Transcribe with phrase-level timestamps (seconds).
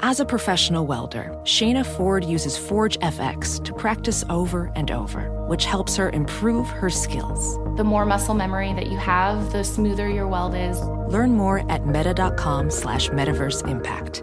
[0.00, 5.64] As a professional welder, Shayna Ford uses Forge FX to practice over and over, which
[5.64, 7.56] helps her improve her skills.
[7.76, 10.80] The more muscle memory that you have, the smoother your weld is.
[11.12, 14.22] Learn more at meta.com slash metaverse impact.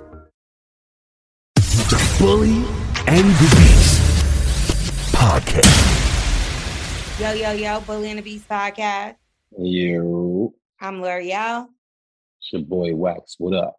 [1.55, 2.63] The Bully
[3.07, 4.23] and the Beast
[5.13, 5.91] podcast.
[7.19, 9.15] Yo, yo, yo, Bully and the Beast podcast.
[9.57, 11.67] Yo, I'm Lore'l.
[12.39, 13.35] it's your boy Wax.
[13.39, 13.75] What up?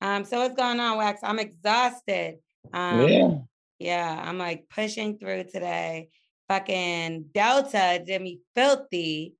[0.00, 1.20] Um, so what's going on, Wax?
[1.22, 2.38] I'm exhausted.
[2.72, 3.30] Um, yeah.
[3.78, 6.08] yeah, I'm like pushing through today.
[6.48, 9.34] Fucking Delta did me filthy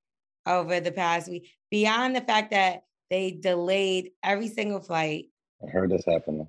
[0.47, 1.51] over the past week.
[1.71, 5.27] Beyond the fact that they delayed every single flight,
[5.63, 6.49] I heard this happening.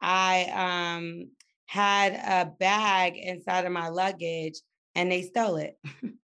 [0.00, 1.30] I um
[1.66, 4.60] had a bag inside of my luggage
[4.94, 5.78] and they stole it.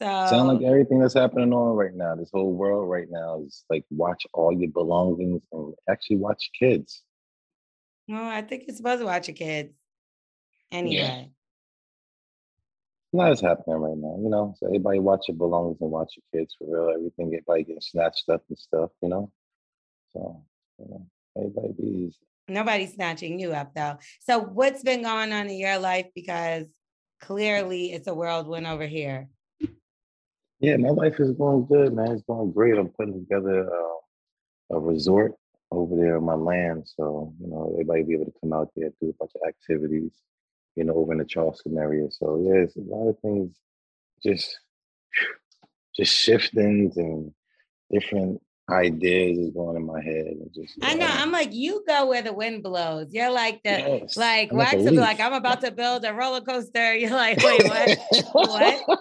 [0.00, 3.64] so Sound like everything that's happening on right now, this whole world right now is
[3.68, 7.02] like watch all your belongings and actually watch kids.
[8.08, 9.74] No, I think you're supposed to watch your kids.
[10.72, 11.30] Anyway.
[13.12, 14.54] A lot is happening right now, you know.
[14.58, 16.94] So everybody watch your belongings and watch your kids for real.
[16.94, 19.30] Everything everybody getting snatched up and stuff, you know.
[20.12, 20.42] So
[20.78, 21.06] you know,
[21.36, 22.16] everybody be easy.
[22.48, 23.98] Nobody's snatching you up though.
[24.20, 26.06] So what's been going on in your life?
[26.14, 26.66] Because
[27.20, 29.28] clearly it's a whirlwind over here.
[30.60, 32.12] Yeah, my life is going good, man.
[32.12, 32.78] It's going great.
[32.78, 34.16] I'm putting together uh,
[34.76, 35.34] a resort
[35.72, 38.90] over there on my land, so you know everybody be able to come out there
[39.00, 40.12] do a bunch of activities,
[40.76, 42.08] you know, over in the Charleston area.
[42.10, 43.56] So yeah, it's a lot of things,
[44.24, 44.58] just
[45.96, 47.32] just shiftings and
[47.92, 48.40] different
[48.70, 50.26] ideas is going in my head.
[50.26, 51.08] And just I know.
[51.08, 53.12] I'm like, you go where the wind blows.
[53.12, 56.04] You're like the Yes, like I'm like Wax a be like, I'm about to build
[56.04, 56.94] a roller coaster.
[56.96, 57.98] You're like, wait, what?
[58.32, 59.00] what?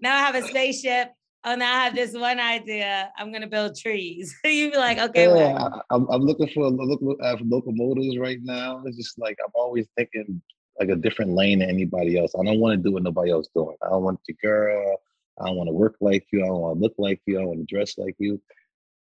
[0.00, 1.12] Now I have a spaceship.
[1.44, 3.10] Oh, now I have this one idea.
[3.18, 4.34] I'm gonna build trees.
[4.44, 5.76] you be like, okay, Yeah, Wax.
[5.90, 8.82] I, I'm, I'm looking for look, uh, for locomotives right now.
[8.86, 10.40] It's just like I'm always thinking
[10.78, 12.32] like a different lane than anybody else.
[12.38, 13.76] I don't want to do what nobody else doing.
[13.82, 15.00] I don't want your girl.
[15.40, 16.44] I don't want to work like you.
[16.44, 17.40] I don't want to look like you.
[17.40, 18.40] I want to dress like you.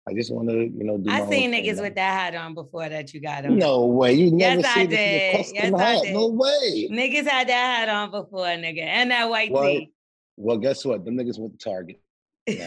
[0.10, 1.12] I just want to, you know, do.
[1.12, 3.58] I seen niggas with that hat on before that you got on.
[3.60, 4.14] No way.
[4.14, 5.38] You Yes, never I seen this in did.
[5.38, 6.14] custom Yes, I did.
[6.14, 6.90] No way.
[6.92, 9.92] Niggas had that hat on before, nigga, and that white Well, tee.
[10.38, 11.06] well, guess what?
[11.06, 12.00] Them niggas went to Target.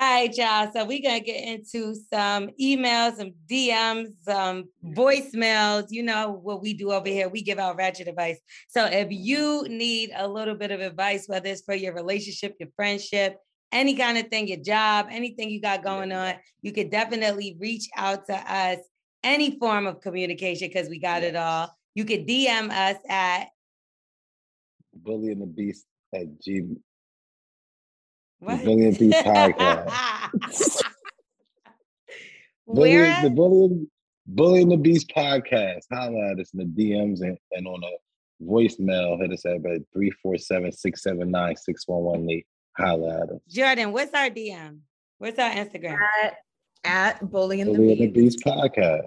[0.00, 0.70] All right, y'all.
[0.72, 5.86] So we're gonna get into some emails, some DMs, some voicemails.
[5.90, 7.28] You know what we do over here.
[7.28, 8.38] We give out ratchet advice.
[8.68, 12.68] So if you need a little bit of advice, whether it's for your relationship, your
[12.76, 13.38] friendship,
[13.74, 17.88] any kind of thing, your job, anything you got going on, you could definitely reach
[17.96, 18.78] out to us.
[19.22, 21.74] Any form of communication, because we got it all.
[21.94, 23.48] You could DM us at
[24.94, 26.62] Bully and the Beast at G.
[28.38, 28.64] what?
[28.64, 30.82] Bully and the Beast podcast.
[32.66, 33.22] Bully, Where?
[33.22, 33.86] the Bully,
[34.26, 35.84] Bully and the Beast podcast.
[35.90, 39.20] Holla at us in the DMs and, and on a voicemail.
[39.20, 42.44] Hit us up at 347 679 6118.
[42.76, 43.40] Holla at us.
[43.48, 44.78] Jordan, what's our DM?
[45.18, 45.98] What's our Instagram?
[46.24, 46.36] at,
[46.84, 48.38] at Bully and Bully and the the Beast.
[48.44, 49.02] Beast podcast.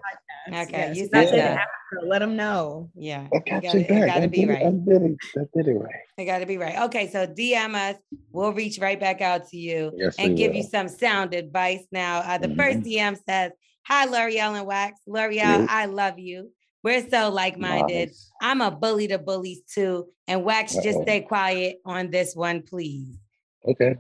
[0.53, 1.31] Okay, you said it.
[1.35, 1.67] that.
[2.05, 2.89] Let them know.
[2.95, 4.07] Yeah, I it got gotta, you it back.
[4.07, 4.85] gotta I be did, it, I right.
[4.85, 5.17] did it.
[5.37, 5.95] I did it right.
[6.17, 6.79] It gotta be right.
[6.83, 7.97] Okay, so DM us.
[8.31, 11.83] We'll reach right back out to you Yes, and we give you some sound advice.
[11.91, 13.51] Now, uh, the first DM says,
[13.87, 14.99] "Hi, Lore'l and Wax.
[15.07, 15.65] Lore'l, Yeah.
[15.69, 16.51] I love you.
[16.83, 18.09] We're so like-minded.
[18.09, 18.31] Nice.
[18.41, 20.07] I'm a bully to bullies too.
[20.29, 21.03] And Wax, just Uh-oh.
[21.03, 23.17] stay quiet on this one, please.
[23.65, 23.95] Okay.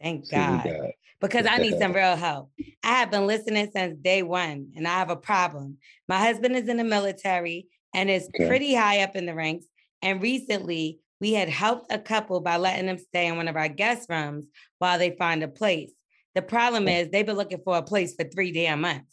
[0.00, 2.50] Thank See God." because I need some real help.
[2.82, 5.76] I have been listening since day one and I have a problem.
[6.08, 8.48] My husband is in the military and is Okay.
[8.48, 9.66] pretty high up in the ranks.
[10.02, 13.68] And recently, we had helped a couple by letting them stay in one of our
[13.68, 14.46] guest rooms
[14.78, 15.92] while they find a place.
[16.34, 16.90] The problem oh.
[16.90, 19.12] is they've been looking for a place for three damn months.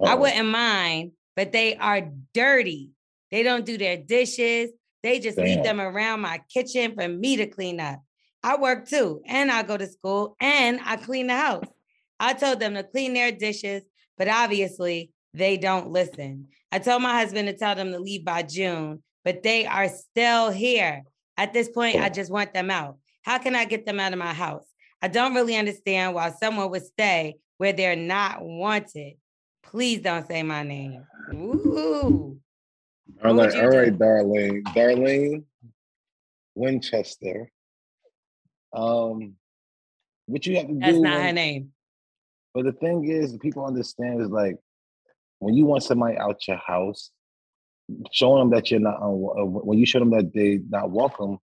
[0.00, 0.20] I Uh-oh.
[0.20, 2.90] wouldn't mind, but they are dirty.
[3.32, 4.70] They don't do their dishes.
[5.02, 8.00] They just leave them around my kitchen for me to clean up.
[8.42, 11.66] I work too, and I go to school and I clean the house.
[12.18, 13.82] I told them to clean their dishes,
[14.18, 16.48] but obviously they don't listen.
[16.70, 20.50] I told my husband to tell them to leave by June, but they are still
[20.50, 21.02] here.
[21.36, 22.98] At this point, I just want them out.
[23.22, 24.66] How can I get them out of my house?
[25.00, 29.14] I don't really understand why someone would stay where they're not wanted.
[29.62, 31.04] Please don't say my name.
[31.32, 32.38] Ooh.
[33.24, 33.90] All right, all do?
[33.92, 34.62] Darlene.
[34.64, 35.44] Darlene
[36.54, 37.50] Winchester.
[38.72, 39.34] Um,
[40.26, 41.72] what you have to That's do not when- her name.
[42.54, 44.56] But the thing is, people understand is like
[45.38, 47.10] when you want somebody out your house,
[48.12, 51.38] showing them that you're not unwa- uh, when you show them that they not welcome,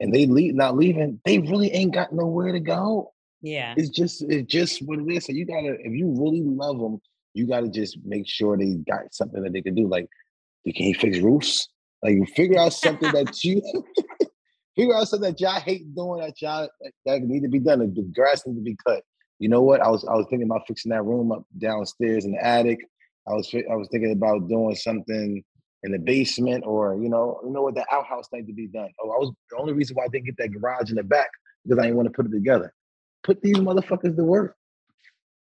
[0.00, 3.12] and they leave not leaving, they really ain't got nowhere to go.
[3.42, 3.74] Yeah.
[3.76, 5.24] It's just it's just what it is.
[5.24, 7.00] So you gotta if you really love them,
[7.32, 9.88] you gotta just make sure they got something that they can do.
[9.88, 10.08] Like,
[10.66, 11.68] can you fix roofs?
[12.02, 13.62] Like, you figure out something that you
[14.80, 16.68] figure out something that y'all hate doing that y'all
[17.04, 17.80] that, need to be done.
[17.80, 19.02] The grass needs to be cut.
[19.38, 19.80] You know what?
[19.80, 22.78] I was I was thinking about fixing that room up downstairs in the attic.
[23.28, 25.42] I was I was thinking about doing something
[25.82, 27.74] in the basement, or you know, you know what?
[27.74, 28.88] The outhouse needs to be done.
[29.02, 31.30] Oh, I was the only reason why I didn't get that garage in the back
[31.64, 32.72] because I didn't want to put it together.
[33.22, 34.56] Put these motherfuckers to work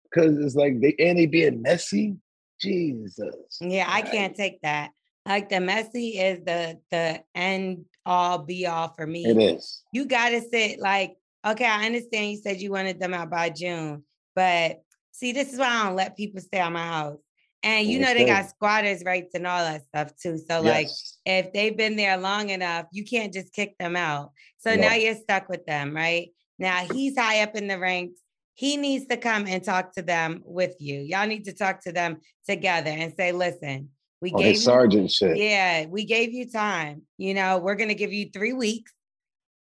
[0.04, 2.18] because it's like they and they being messy.
[2.62, 3.36] Jesus.
[3.60, 4.92] Yeah, I can't take that.
[5.26, 9.26] Like the messy is the the end all be all for me.
[9.26, 9.84] It is.
[9.94, 11.16] You gotta sit like,
[11.46, 14.04] okay, I understand you said you wanted them out by June,
[14.36, 14.82] but
[15.12, 17.20] see, this is why I don't let people stay on my house.
[17.66, 20.38] And you know they got squatters rights and all that stuff too.
[20.38, 20.90] So like
[21.26, 24.32] if they've been there long enough, you can't just kick them out.
[24.58, 26.32] So now you're stuck with them, right?
[26.60, 28.20] Now he's high up in the ranks.
[28.56, 31.00] He needs to come and talk to them with you.
[31.00, 33.90] Y'all need to talk to them together and say, listen,
[34.24, 35.38] we oh, on gave his you sergeant shit.
[35.38, 37.02] yeah, we gave you time.
[37.18, 38.92] You know, we're gonna give you three weeks.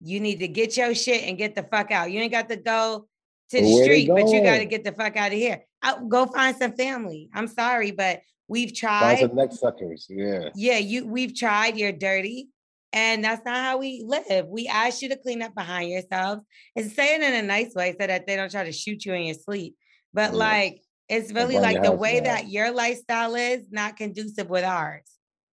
[0.00, 2.11] You need to get your shit and get the fuck out.
[2.11, 3.06] You ain't got to go
[3.50, 5.62] to the where street, but you got to get the fuck out of here.
[5.82, 7.29] Out, go find some family.
[7.35, 9.19] I'm sorry, but we've Find tried.
[9.20, 10.06] some neck suckers.
[10.08, 10.49] Yeah.
[10.55, 11.76] Yeah, you we've tried.
[11.76, 12.49] You're dirty.
[12.93, 14.47] And that's not how we live.
[14.47, 16.43] We ask you to clean up behind yourselves
[16.76, 19.12] and say it in a nice way so that they don't try to shoot you
[19.12, 19.76] in your sleep.
[20.14, 20.35] But Yes.
[20.35, 25.05] like, it's really like the way that your lifestyle is not conducive with ours.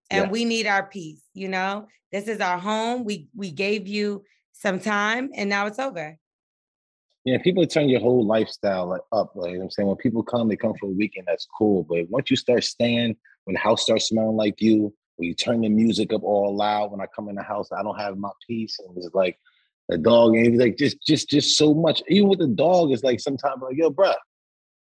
[0.10, 1.88] And we need our peace, you know?
[2.12, 3.04] This is our home.
[3.04, 6.18] We we gave you some time and now it's over.
[7.26, 9.32] Yeah, people turn your whole lifestyle like up.
[9.36, 11.26] Like you know I'm saying, when people come, they come for a weekend.
[11.28, 11.84] That's cool.
[11.84, 13.16] But once you start staying,
[13.46, 16.92] when the house starts smelling like you, when you turn the music up all loud,
[16.92, 19.40] when I come in the house, I don't have my peace, and it's like
[19.90, 22.02] the dog, and it's like just, just, just so much.
[22.08, 24.16] Even with the dog, it's like sometimes like, yo, bruh,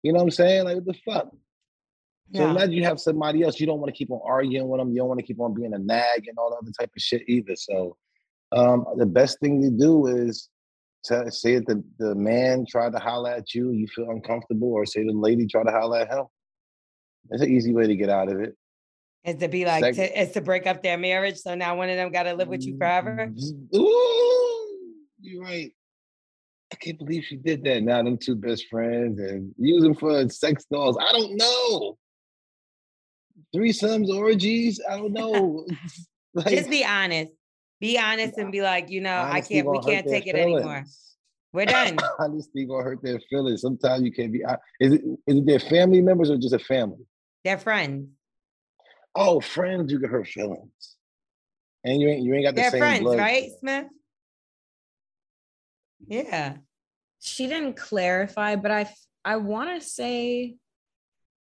[0.04, 0.66] you know what I'm saying?
[0.66, 1.32] Like, what the fuck?
[2.34, 2.52] So No.
[2.52, 4.98] imagine you have somebody else, you don't want to keep on arguing with them, you
[4.98, 7.24] don't want to keep on being a nag and all that other type of shit
[7.28, 7.56] either.
[7.56, 7.98] So
[8.54, 10.50] um, the best thing to do is
[11.06, 14.86] to say that the, the man tried to holler at you, you feel uncomfortable, or
[14.86, 16.26] say the lady tried to holler at him.
[17.32, 18.56] It's an easy way to get out of it.
[19.24, 21.38] Is to be like Sec- to, is to break up their marriage.
[21.38, 23.32] So now one of them gotta live with you forever.
[23.76, 25.72] Ooh, you're right.
[26.72, 27.84] I can't believe she did that.
[27.84, 30.98] Now them two best friends and use them for sex dolls.
[31.00, 31.98] I don't know.
[33.56, 34.80] Threesomes, orgies.
[34.90, 35.66] I don't know.
[36.34, 37.34] Like, Just be honest.
[37.82, 40.86] Be honest and be like, you know, I can't, we can't take it anymore.
[41.52, 41.98] We're done.
[42.20, 43.62] Honesty gonna hurt their feelings.
[43.62, 44.42] Sometimes you can't be.
[44.80, 47.06] Is it is it their family members or just a family?
[47.44, 48.08] They're friends.
[49.14, 50.96] Oh, friends, you can hurt feelings,
[51.84, 53.18] and you ain't you ain't got the They're same friends, blood.
[53.18, 53.86] right, Smith?
[56.08, 56.58] Yeah.
[57.20, 58.90] She didn't clarify, but I
[59.24, 60.56] I want to say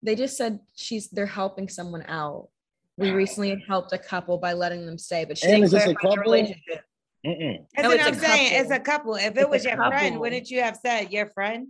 [0.02, 2.48] they just said she's they're helping someone out.
[2.96, 5.78] We recently helped a couple by letting them stay, but she And didn't is a
[5.78, 6.16] clarify the couple?
[6.32, 6.80] relationship.
[7.26, 7.66] Mm-mm.
[7.74, 8.52] That's No, what I'm a saying.
[8.60, 9.14] It's a couple.
[9.14, 9.26] couple.
[9.26, 10.20] If it a was your friend, couple.
[10.20, 11.68] wouldn't you have said your friend?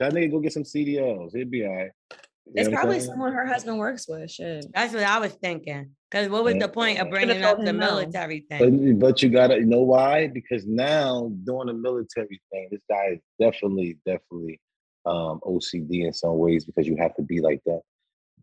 [0.00, 1.34] That nigga go get some CDLs.
[1.34, 1.90] It'd be all right.
[2.10, 2.16] You
[2.54, 4.30] It's know what I'm probably someone her husband works with.
[4.30, 4.64] Shit.
[4.74, 5.90] That's what I was thinking.
[6.10, 7.86] Because what was the point of bringing up the him no.
[7.86, 8.98] military thing?
[8.98, 10.28] But, but you gotta you know why?
[10.28, 14.60] Because now doing the military thing, this guy is definitely, definitely
[15.04, 17.80] um OCD in some ways because you have to be like that.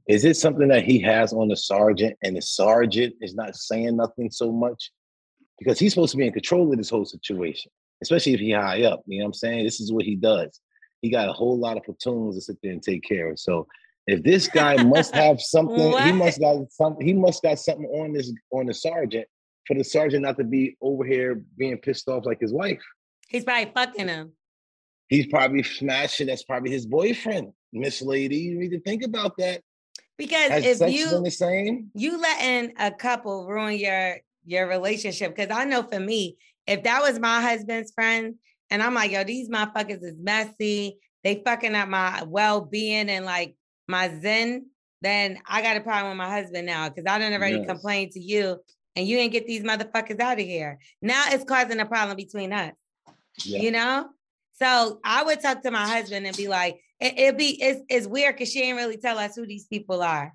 [0.08, 3.98] Is it something that he has on the sergeant and the sergeant is not saying
[3.98, 4.92] nothing so much?
[5.58, 7.72] Because he's supposed to be in control of this whole situation,
[8.04, 9.02] especially if he high up.
[9.08, 9.66] You know what I'm saying?
[9.66, 10.60] This is what he does.
[11.02, 13.40] He got a whole lot of platoons to sit there and take care of.
[13.40, 13.68] So
[14.08, 18.14] if this guy must have something, he must got some he must got something on
[18.14, 19.28] this on the sergeant
[19.68, 22.82] for the sergeant not to be over here being pissed off like his wife.
[23.28, 24.34] He's probably fucking him.
[25.08, 26.28] He's probably smashing.
[26.28, 28.38] That's probably his boyfriend, Miss Lady.
[28.38, 29.62] You need to think about that.
[30.18, 31.92] Because Has if you the same?
[31.94, 37.02] you letting a couple ruin your your relationship because i know for me if that
[37.02, 38.36] was my husband's friend
[38.70, 43.56] and i'm like yo these motherfuckers is messy they fucking up my well-being and like
[43.88, 44.66] my zen
[45.02, 47.68] then i got a problem with my husband now because i done already Yes.
[47.68, 48.58] complained to you
[48.96, 52.52] and you didn't get these motherfuckers out of here now it's causing a problem between
[52.54, 52.74] us
[53.44, 53.60] Yeah.
[53.62, 54.10] you know?
[54.58, 58.08] So I would talk to my husband and be like, it, it'd be it's, it's
[58.08, 60.34] weird because she ain't really tell us who these people are.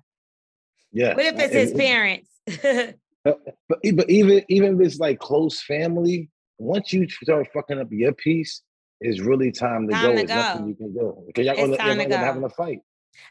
[0.91, 1.15] Yeah.
[1.15, 2.29] What if it's his parents?
[3.23, 3.39] But,
[3.69, 8.13] but but even even if it's like close family, once you start fucking up your
[8.13, 8.61] piece,
[8.99, 10.09] it's really time to Time go.
[10.21, 12.25] to There's nothing you can do because y'all It's gonna, y'all to gonna go.
[12.25, 12.79] having a fight.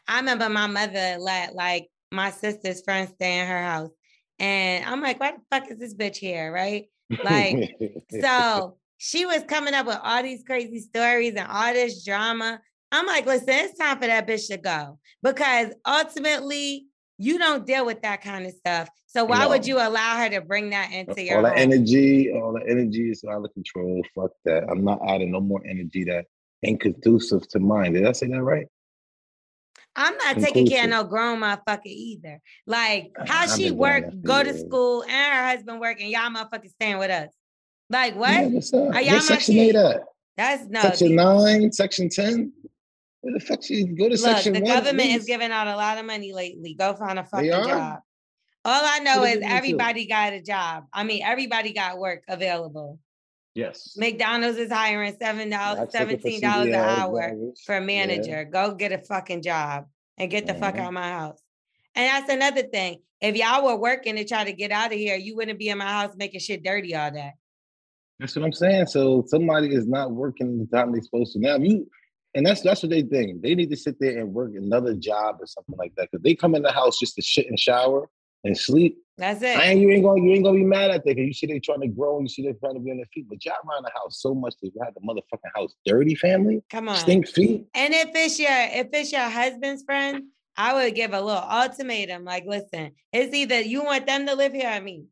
[0.07, 3.91] I remember my mother let like my sister's friend stay in her house.
[4.39, 6.51] And I'm like, why the fuck is this bitch here?
[6.51, 6.87] Right.
[7.23, 7.77] Like,
[8.21, 12.59] so she was coming up with all these crazy stories and all this drama.
[12.91, 17.85] I'm like, listen, it's time for that bitch to go because ultimately you don't deal
[17.85, 18.89] with that kind of stuff.
[19.05, 22.53] So why would you allow her to bring that into your all the energy, all
[22.53, 24.01] the energy is out of control.
[24.15, 24.63] Fuck that.
[24.69, 26.25] I'm not adding no more energy that
[26.63, 27.93] ain't conducive to mine.
[27.93, 28.67] Did I say that right?
[29.95, 32.39] I'm not taking care of no grown motherfucker either.
[32.65, 36.69] Like how I've she work, go to school, and her husband work, and y'all motherfuckers
[36.71, 37.29] staying with us.
[37.89, 38.29] Like what?
[38.31, 38.95] Yeah, what's up?
[38.95, 40.03] Are y'all my section eight at?
[40.37, 40.81] That's no.
[40.81, 42.53] section the- nine, section ten.
[43.19, 44.71] Where the fuck you go to Look, section the one?
[44.71, 46.73] at government is giving out a lot of money lately.
[46.73, 47.99] Go find a fucking job.
[48.65, 49.55] All I know What is giving it to?
[49.55, 50.85] everybody got a job.
[50.93, 52.97] I mean, everybody got work available.
[53.55, 53.95] Yes.
[53.97, 57.33] McDonald's is hiring seven dollars, That's looking for seventeen dollars an hour
[57.65, 57.85] for a Yeah.
[57.85, 58.45] manager.
[58.45, 60.79] Go get a fucking job and get the fuck Mhm.
[60.79, 61.41] out of my house.
[61.95, 63.01] And that's another thing.
[63.19, 65.77] If y'all were working to try to get out of here, you wouldn't be in
[65.77, 67.31] my house making shit dirty all day.
[68.19, 68.85] That's what I'm saying.
[68.87, 71.39] So somebody is not working the time they're supposed to.
[71.39, 71.89] Now you
[72.33, 73.41] and that's that's what they think.
[73.41, 76.07] They need to sit there and work another job or something like that.
[76.09, 78.09] Because they come in the house just to shit and shower
[78.43, 78.97] and sleep.
[79.17, 79.57] That's I it.
[79.59, 81.59] ain't, you ain't gonna you ain't gonna be mad at that because you see they
[81.59, 83.27] trying to grow and you see they trying to be on their feet.
[83.29, 86.63] But y'all around the house so much that you have the motherfucking house dirty family,
[86.69, 86.95] Come on.
[86.95, 87.67] stink feet.
[87.75, 90.23] And if it's your if it's your husband's friend,
[90.57, 92.23] I would give a little ultimatum.
[92.23, 95.05] Like, listen, it's either you want them to live here or me.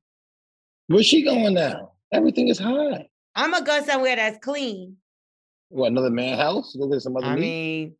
[0.87, 1.91] Where's she going now?
[2.11, 3.07] Everything is high.
[3.35, 4.97] I'm gonna go somewhere that's clean.
[5.69, 6.75] What another man house?
[6.75, 7.41] Go get some other I meat?
[7.41, 7.95] mean,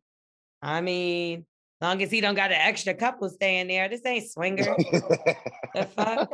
[0.60, 1.46] I mean,
[1.80, 4.64] long as he don't got an extra couple staying there, this ain't swinger.
[5.74, 6.30] the fuck?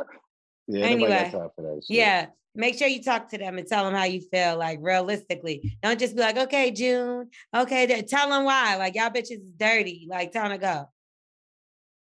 [0.67, 1.97] Yeah, Anyway, got time for that shit.
[1.97, 2.25] Yeah.
[2.55, 5.77] Make sure you talk to them and tell them how you feel, like realistically.
[5.83, 7.29] Don't just be like, okay, June.
[7.55, 8.77] Okay, then tell them why.
[8.77, 10.07] Like y'all bitches is dirty.
[10.09, 10.89] Like time to go.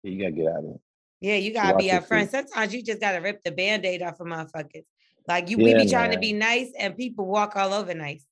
[0.02, 0.80] Yeah, You gotta get out of it.
[1.20, 2.30] Yeah, you gotta Watch be upfront.
[2.30, 4.84] Sometimes you just gotta rip the band-aid off of motherfuckers.
[5.28, 8.26] Like you we be trying to be nice and people walk all over nice.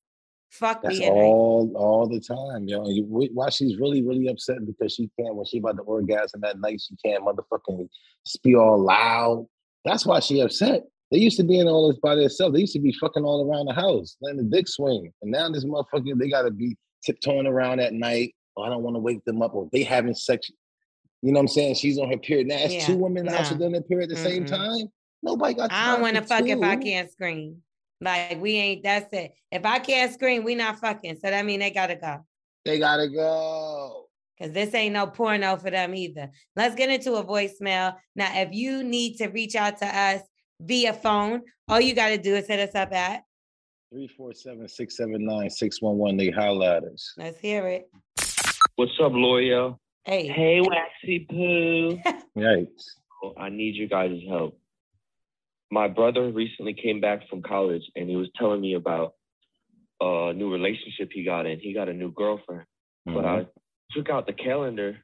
[0.51, 1.09] Fuck That's nice.
[1.09, 2.89] all all the time, yo.
[2.89, 6.59] You- Why she's really, really upset because she can't when she about to orgasm that
[6.59, 7.89] night, she can't motherfucking
[8.27, 9.47] speak all loud.
[9.85, 10.83] That's why she upset.
[11.13, 12.55] They used to be in all this by themselves.
[12.55, 15.13] They used to be fucking all around the house, letting the dick swing.
[15.23, 18.35] And now this motherfucker, they gotta be tiptoeing around at night.
[18.57, 20.51] Oh, I don't want to wake them up, or they having sex.
[21.23, 21.75] You know what I'm saying?
[21.77, 22.49] She's on her period.
[22.49, 23.57] Now it's Yeah, two women in the house no.
[23.57, 24.49] with on their period at the same Mm-mm.
[24.49, 24.89] time.
[25.23, 25.71] Nobody got.
[25.73, 27.63] I don't want to fuck if I can't scream.
[28.01, 28.83] Like we ain't.
[28.83, 29.33] That's it.
[29.53, 31.17] If I can't scream, we not fucking.
[31.17, 32.25] So that mean they gotta go.
[32.65, 34.07] They gotta go.
[34.41, 36.31] Cause this ain't no porno for them either.
[36.57, 38.41] Let's get into a voicemail now.
[38.41, 40.23] If you need to reach out to us
[40.61, 43.25] via phone, all you gotta do is hit us up at.
[43.93, 46.19] 347-679-611.
[46.19, 47.13] They holla at us.
[47.19, 47.91] Let's hear it.
[48.77, 49.77] What's up, Lore'l?
[50.05, 50.29] Hey.
[50.29, 51.99] Hey, Waxy Poo.
[52.39, 52.85] Yikes.
[53.37, 54.60] I need you guys' help.
[55.71, 59.15] My brother recently came back from college and he was telling me about
[60.01, 61.61] a new relationship he got in.
[61.61, 62.65] He got a new girlfriend.
[63.07, 63.99] But I mm-hmm.
[63.99, 64.99] took out the calendar.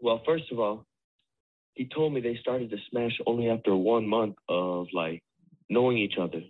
[0.00, 0.86] Well, first of all,
[1.74, 5.22] he told me they started to smash only after one month of like
[5.68, 6.42] knowing each other.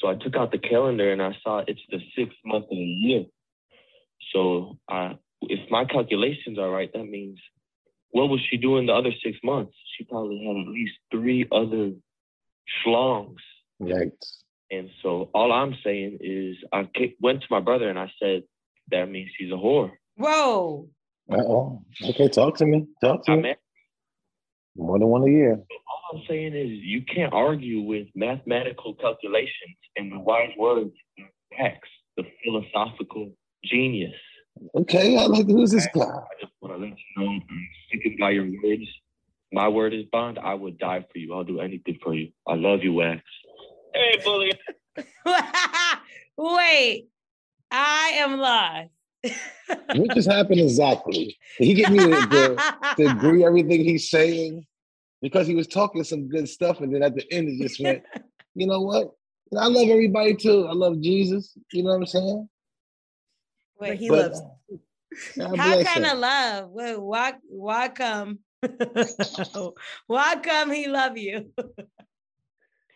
[0.00, 2.76] So I took out the calendar and I saw it's the sixth month of the
[2.76, 3.24] year.
[4.32, 7.38] So I, if my calculations are right, that means
[8.10, 9.74] what was she doing the other six months?
[9.96, 11.92] She probably had at least three other
[12.84, 13.36] schlongs.
[13.80, 14.38] Yikes.
[14.70, 16.88] And so all I'm saying is I
[17.20, 18.42] went to my brother and I said,
[18.90, 19.92] that means she's a whore.
[20.16, 20.88] Whoa.
[21.30, 21.82] Uh-oh.
[22.10, 22.86] Okay, talk to me.
[23.02, 23.42] Talk to I me.
[23.42, 23.54] mean,
[24.76, 25.52] More than one a year.
[25.54, 31.24] all I'm saying is you can't argue with mathematical calculations and the wise words of
[31.58, 31.78] X,
[32.16, 33.32] the philosophical
[33.64, 34.14] genius.
[34.74, 36.02] Okay, I like who's this guy?
[36.02, 38.88] I just want to let you know I'm sticking by your words.
[39.56, 40.38] My word is bond.
[40.38, 41.32] I would die for you.
[41.32, 42.30] I'll do anything for you.
[42.46, 43.22] I love you, Wax.
[43.94, 44.52] Hey, bully.
[46.36, 47.08] Wait.
[47.70, 48.90] I am lost.
[49.94, 51.38] What just happened exactly?
[51.58, 54.66] Did he get me to, to, to agree everything he's saying?
[55.22, 58.02] Because he was talking some good stuff, and then at the end it just went,
[58.54, 59.12] you know what?
[59.58, 60.66] I love everybody too.
[60.66, 61.56] I love Jesus.
[61.72, 62.48] You know what I'm saying?
[63.80, 64.42] But Wait, he But- loves
[65.38, 66.70] God How bless kind of love?
[66.70, 68.40] Wait, why why come?
[70.06, 71.52] why come he love you?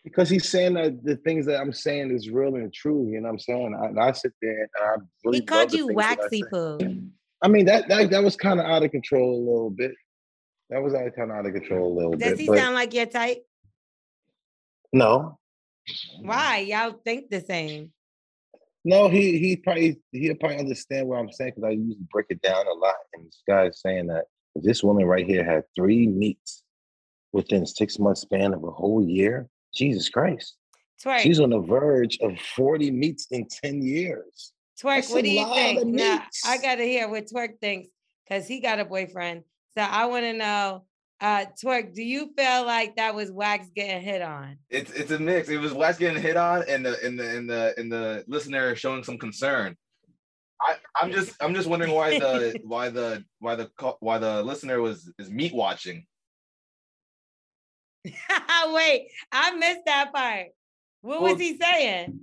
[0.03, 3.07] Because he's saying that the things that I'm saying is real and true.
[3.07, 3.79] You know what I'm saying?
[3.79, 6.43] I, and I sit there and I really he called you things that I waxy
[6.51, 6.79] poo.
[7.43, 9.91] I mean that that that was kind of out of control a little bit.
[10.71, 12.29] That was kind of out of control a little Does bit.
[12.31, 13.45] Does he sound like your type?
[14.91, 15.37] no,
[16.21, 16.57] Why?
[16.59, 17.91] Y'all think the same.
[18.83, 22.41] no, he he probably he'll probably understand what I'm saying because I usually break it
[22.41, 22.95] down a lot.
[23.13, 26.63] And this guy is saying that this woman right here had three meets
[27.33, 29.47] within six months span of a whole year.
[29.73, 30.57] Jesus Christ,
[31.03, 31.19] Twerk.
[31.19, 34.51] she's on the verge of 40 meets in 10 years.
[34.81, 35.81] Twerk, That's what do you lot think?
[35.81, 36.19] of Nah.
[36.45, 37.89] I gotta hear what Twerk thinks
[38.27, 39.43] because he got a boyfriend.
[39.77, 40.83] So I want to know,
[41.21, 44.57] uh, Twerk, do you feel like that was Wax getting hit on?
[44.69, 45.47] It's it's a mix.
[45.47, 48.75] It was Wax getting hit on, and the and the and the and the listener
[48.75, 49.77] showing some concern.
[50.61, 54.81] I I'm just I'm just wondering why the why the why the why the listener
[54.81, 56.05] was is meat watching.
[58.05, 60.47] Wait, I missed that part.
[61.01, 62.19] What was he saying?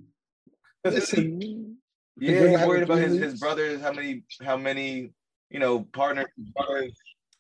[0.85, 1.78] Listen,
[2.21, 5.11] Yeah, he's worried about his, his brothers, how many how many
[5.50, 6.92] you know partners his brothers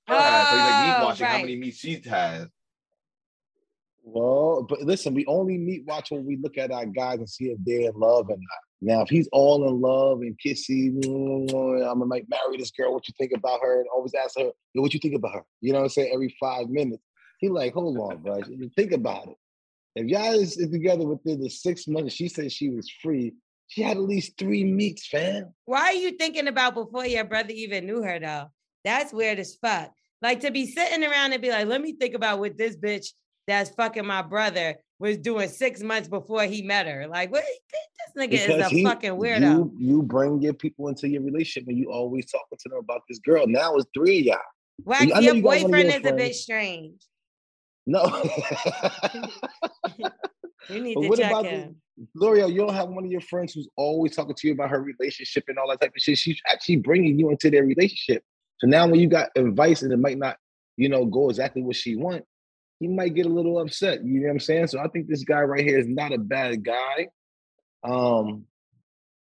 [0.06, 0.48] had.
[0.48, 2.46] So he's like meat Oh, watching how many meat she has.
[4.04, 7.46] Well, but listen, we only meat watch when we look at our guys and see
[7.46, 8.67] if they're in love or not.
[8.80, 12.92] Now, if he's all in love and kissy, I'm gonna like marry this girl.
[12.92, 13.80] What you think about her?
[13.80, 15.44] And always ask her, Yo, what you think about her?
[15.60, 16.12] You know what I'm saying?
[16.12, 17.02] Every five minutes.
[17.40, 18.40] He like, hold on, bro.
[18.76, 19.36] Think about it.
[19.94, 23.34] If y'all is is together within the six months, she said she was free.
[23.68, 25.52] She had at least three meets, fam.
[25.64, 28.46] Why are you thinking about before your brother even knew her though?
[28.84, 29.92] That's weird as fuck.
[30.22, 33.08] Like to be sitting around and be like, let me think about what this bitch
[33.46, 37.06] that's fucking my brother was doing six months before he met her.
[37.06, 37.44] Like, what?
[38.14, 39.40] This nigga is a he- fucking weirdo.
[39.40, 43.02] You, you bring your people into your relationship and you always talking to them about
[43.08, 43.46] this girl.
[43.46, 44.38] Now it's three of y'all.
[44.92, 47.02] I your you got one of boyfriend is a bit strange.
[47.86, 48.04] No.
[50.68, 51.76] You need But to what check about him.
[51.96, 54.70] the, Lore'l, you don't have one of your friends who's always talking to you about
[54.70, 56.18] her relationship and all that type of shit.
[56.18, 58.22] She's actually bringing you into their relationship.
[58.58, 60.36] So now when you got advice and it might not,
[60.76, 62.24] you know, go exactly what she want,
[62.80, 64.04] he might get a little upset.
[64.04, 64.68] You know what I'm saying?
[64.68, 67.08] So I think this guy right here is not a bad guy.
[67.84, 68.44] Um,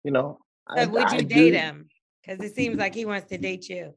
[0.04, 1.88] you know, I, So would I you do- date him?
[2.22, 3.94] Because it seems like he wants to date you.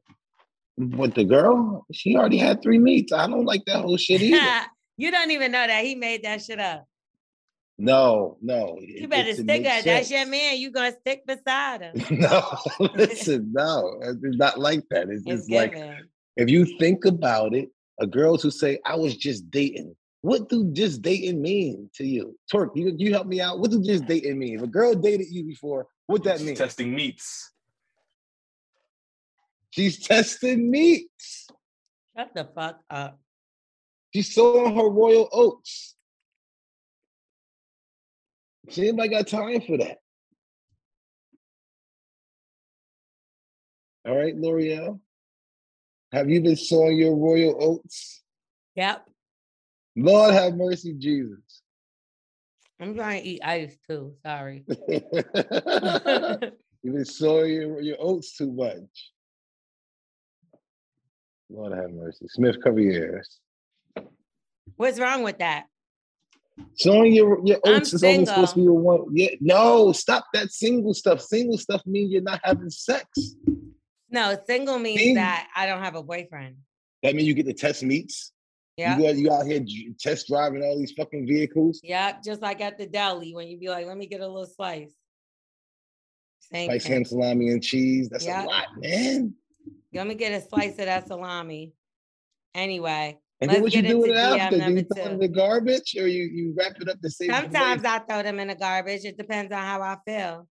[0.78, 3.12] With the girl, she already had three meets.
[3.12, 4.60] I don't like that whole shit either.
[4.96, 6.86] you don't even know that he made that shit up.
[7.78, 8.78] no, no.
[8.80, 9.84] You better stick up.
[9.84, 10.56] That's your man.
[10.56, 12.02] You gonna stick beside him.
[12.20, 12.42] No,
[12.94, 15.10] listen, no, it's not like that.
[15.10, 16.08] It's It's just like given.
[16.38, 17.68] if you think about it,
[18.02, 19.94] a girls who say I was just dating.
[20.22, 22.36] What do just dating mean to you?
[22.52, 23.60] Twerk, you you help me out.
[23.60, 24.56] What do just dating mean?
[24.56, 26.56] If a girl dated you before, what that She's mean?
[26.56, 27.52] testing meats.
[29.70, 31.46] She's testing meats.
[32.16, 33.18] Shut the fuck up.
[34.12, 35.94] She's sowing her royal oats.
[38.68, 39.98] She anybody got time for that?
[44.06, 45.00] All right, Lore'l.
[46.12, 48.22] Have you been sowing your royal oats?
[48.76, 49.08] Yep.
[49.96, 51.62] Lord have mercy, Jesus.
[52.78, 54.14] I'm trying to eat ice too.
[54.24, 54.64] Sorry.
[56.82, 59.12] You've been sowing your, your oats too much.
[61.48, 62.26] Lord have mercy.
[62.28, 63.38] Smith, cover your ears.
[64.76, 65.64] What's wrong with that?
[66.74, 69.06] Sowing your, your I'm oats is only supposed to be a one.
[69.12, 71.22] Yeah, no, stop that single stuff.
[71.22, 73.06] Single stuff means you're not having sex.
[74.12, 75.14] No, single means See?
[75.14, 76.56] that I don't have a boyfriend.
[77.02, 78.32] That means you get to test meets.
[78.76, 78.96] Yeah.
[78.96, 79.64] You go, you out here
[79.98, 81.80] test driving all these fucking vehicles.
[81.82, 82.22] Yep.
[82.22, 84.92] Just like at the deli when you be like, let me get a little slice.
[86.40, 86.92] Same thing.
[86.92, 88.08] ham salami and cheese.
[88.10, 88.44] That's Yeah.
[88.44, 89.34] a lot, man.
[89.94, 91.72] Let me get a slice of that salami.
[92.54, 94.58] Anyway, And then what you do with it after?
[94.58, 97.84] Do you throw in the garbage or you, you wrap it up the same Sometimes
[97.84, 99.04] I throw them in the garbage.
[99.04, 100.48] It depends on how I feel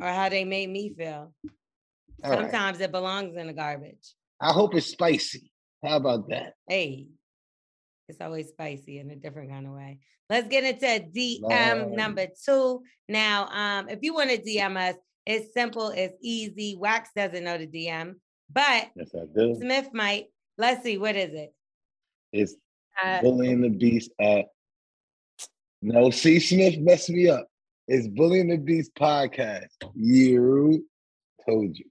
[0.00, 1.32] or how they made me feel.
[2.24, 2.40] All right.
[2.42, 4.14] Sometimes it belongs in the garbage.
[4.40, 5.50] I hope it's spicy.
[5.84, 6.54] How about that?
[6.68, 7.06] Hey,
[8.08, 9.98] it's always spicy in a different kind of way.
[10.28, 11.92] Let's get into DM Lord.
[11.92, 12.82] number two.
[13.08, 16.76] Now, um, if you want to DM us, it's simple, it's easy.
[16.78, 18.14] Wax doesn't know the DM,
[18.52, 19.56] but Yes, I do.
[19.60, 20.26] Smith might.
[20.58, 21.52] Let's see, what is it?
[22.32, 22.54] It's
[23.22, 24.46] bullying the beast at.
[25.82, 26.40] No, C.
[26.40, 27.46] Smith messed me up.
[27.86, 29.66] It's bullying the beast podcast.
[29.94, 30.84] You
[31.46, 31.84] told you.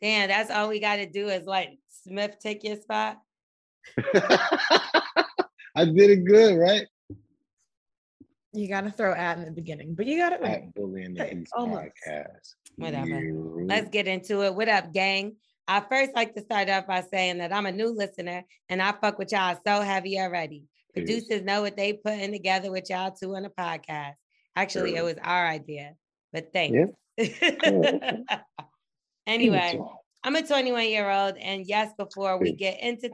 [0.00, 1.68] Damn, that's all we got to do is let
[2.04, 3.18] Smith take your spot.
[5.74, 6.86] I did it good, right?
[8.52, 10.62] You gotta throw at in the beginning, but you got it right.
[10.62, 11.82] At bullying the Hey, almost.
[12.06, 12.54] podcast.
[12.76, 13.20] Whatever.
[13.20, 13.60] You.
[13.66, 14.54] Let's get into it.
[14.54, 15.36] What up, gang?
[15.68, 18.92] I first like to start off by saying that I'm a new listener and I
[18.92, 20.64] fuck with y'all so heavy already.
[20.94, 24.14] Producers know what they putting together with y'all two on the podcast.
[24.56, 25.92] Actually, it was our idea,
[26.32, 26.74] but thanks.
[26.74, 26.86] Yeah.
[28.60, 28.64] Oh,
[29.28, 29.80] anyway,
[30.24, 33.10] I'm a 21 year old, and yes, before we get into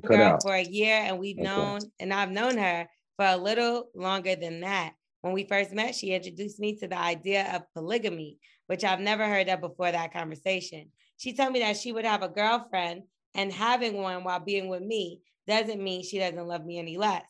[0.00, 1.44] girl for a year, and we've okay.
[1.44, 4.94] known, and I've known her for a little longer than that.
[5.20, 9.26] When we first met, she introduced me to the idea of polygamy, which I've never
[9.26, 10.90] heard of before that conversation.
[11.16, 13.02] She told me that she would have a girlfriend,
[13.34, 17.24] and having one while being with me doesn't mean she doesn't love me any less.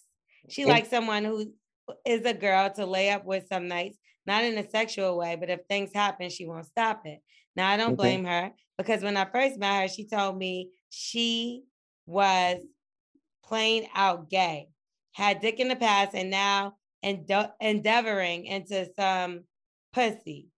[0.49, 1.53] She likes someone who
[2.07, 5.51] is a girl to lay up with some nights, not in a sexual way, but
[5.51, 7.21] if things happen, she won't stop it.
[7.57, 7.97] Now, I don't okay.
[7.97, 11.65] blame her because when I first met her, she told me she
[12.07, 12.59] was
[13.45, 14.69] plain out gay,
[15.13, 19.45] had dick in the past, and now ende- endeavoring into some
[19.93, 20.49] pussy.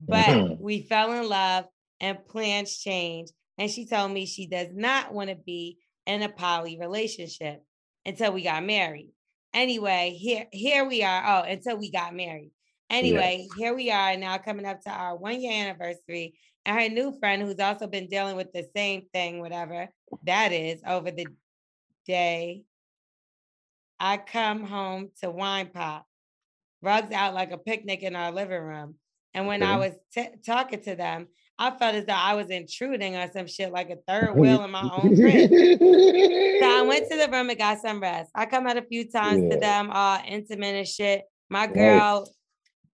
[0.00, 0.62] But mm-hmm.
[0.62, 1.66] we fell in love
[2.00, 3.32] and plans changed.
[3.58, 7.62] And she told me she does not want to be in a poly relationship
[8.06, 9.12] until we got married.
[9.52, 11.22] Anyway, here here we are.
[11.26, 12.52] Oh, until we got married.
[12.90, 13.54] Anyway, yeah.
[13.56, 16.34] here we are now coming up to our one year anniversary.
[16.66, 19.88] And her new friend, who's also been dealing with the same thing, whatever
[20.24, 21.26] that is, over the
[22.06, 22.64] day.
[23.98, 26.06] I come home to wine pop,
[26.82, 28.96] rugs out like a picnic in our living room.
[29.32, 29.72] And when okay.
[29.72, 33.46] I was t- talking to them, I felt as though I was intruding on some
[33.46, 35.50] shit like a third wheel in my own crib.
[35.50, 38.30] so I went to the room and got some rest.
[38.34, 39.50] I come out a few times yeah.
[39.50, 41.22] to them, all intimate and shit.
[41.48, 42.28] My girl.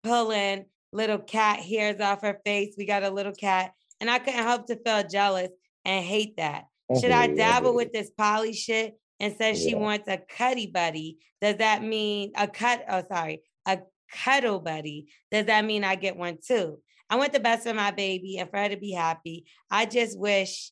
[0.07, 2.75] Pulling little cat hairs off her face.
[2.79, 3.73] We got a little cat.
[4.01, 5.51] And I couldn't help to feel jealous
[5.85, 6.65] and hate that.
[6.89, 9.71] Oh, should I dabble with this poly shit and says yeah.
[9.71, 11.19] she wants a cuddy buddy?
[11.41, 12.85] Does that mean a cut?
[12.89, 13.81] Oh, sorry, a
[14.13, 15.09] cuddle buddy.
[15.31, 16.79] Does that mean I get one too?
[17.09, 19.47] I want the best for my baby and for her to be happy.
[19.71, 20.71] I just wish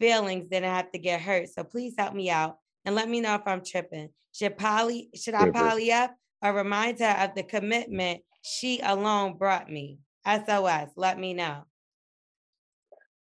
[0.00, 1.48] feelings didn't have to get hurt.
[1.48, 4.08] So please help me out and let me know if I'm tripping.
[4.32, 9.70] Should poly should I poly up or remind her of the commitment she alone brought
[9.70, 10.00] me?
[10.26, 11.64] SOS, let me know.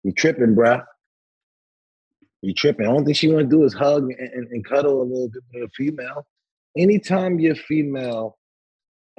[0.03, 0.83] You tripping, bruh.
[2.41, 2.85] You tripping.
[2.85, 5.29] The only thing she want to do is hug and, and, and cuddle a little
[5.29, 6.25] bit with a female.
[6.75, 8.37] Anytime your female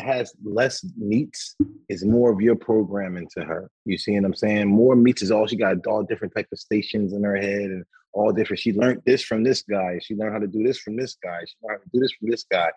[0.00, 1.54] has less meats
[1.88, 3.70] is more of your programming to her.
[3.84, 4.68] You see what I'm saying?
[4.68, 7.84] More meats is all she got all different type of stations in her head and
[8.12, 8.60] all different.
[8.60, 10.00] She learned this from this guy.
[10.02, 11.40] She learned how to do this from this guy.
[11.46, 12.70] She learned how to do this from this guy.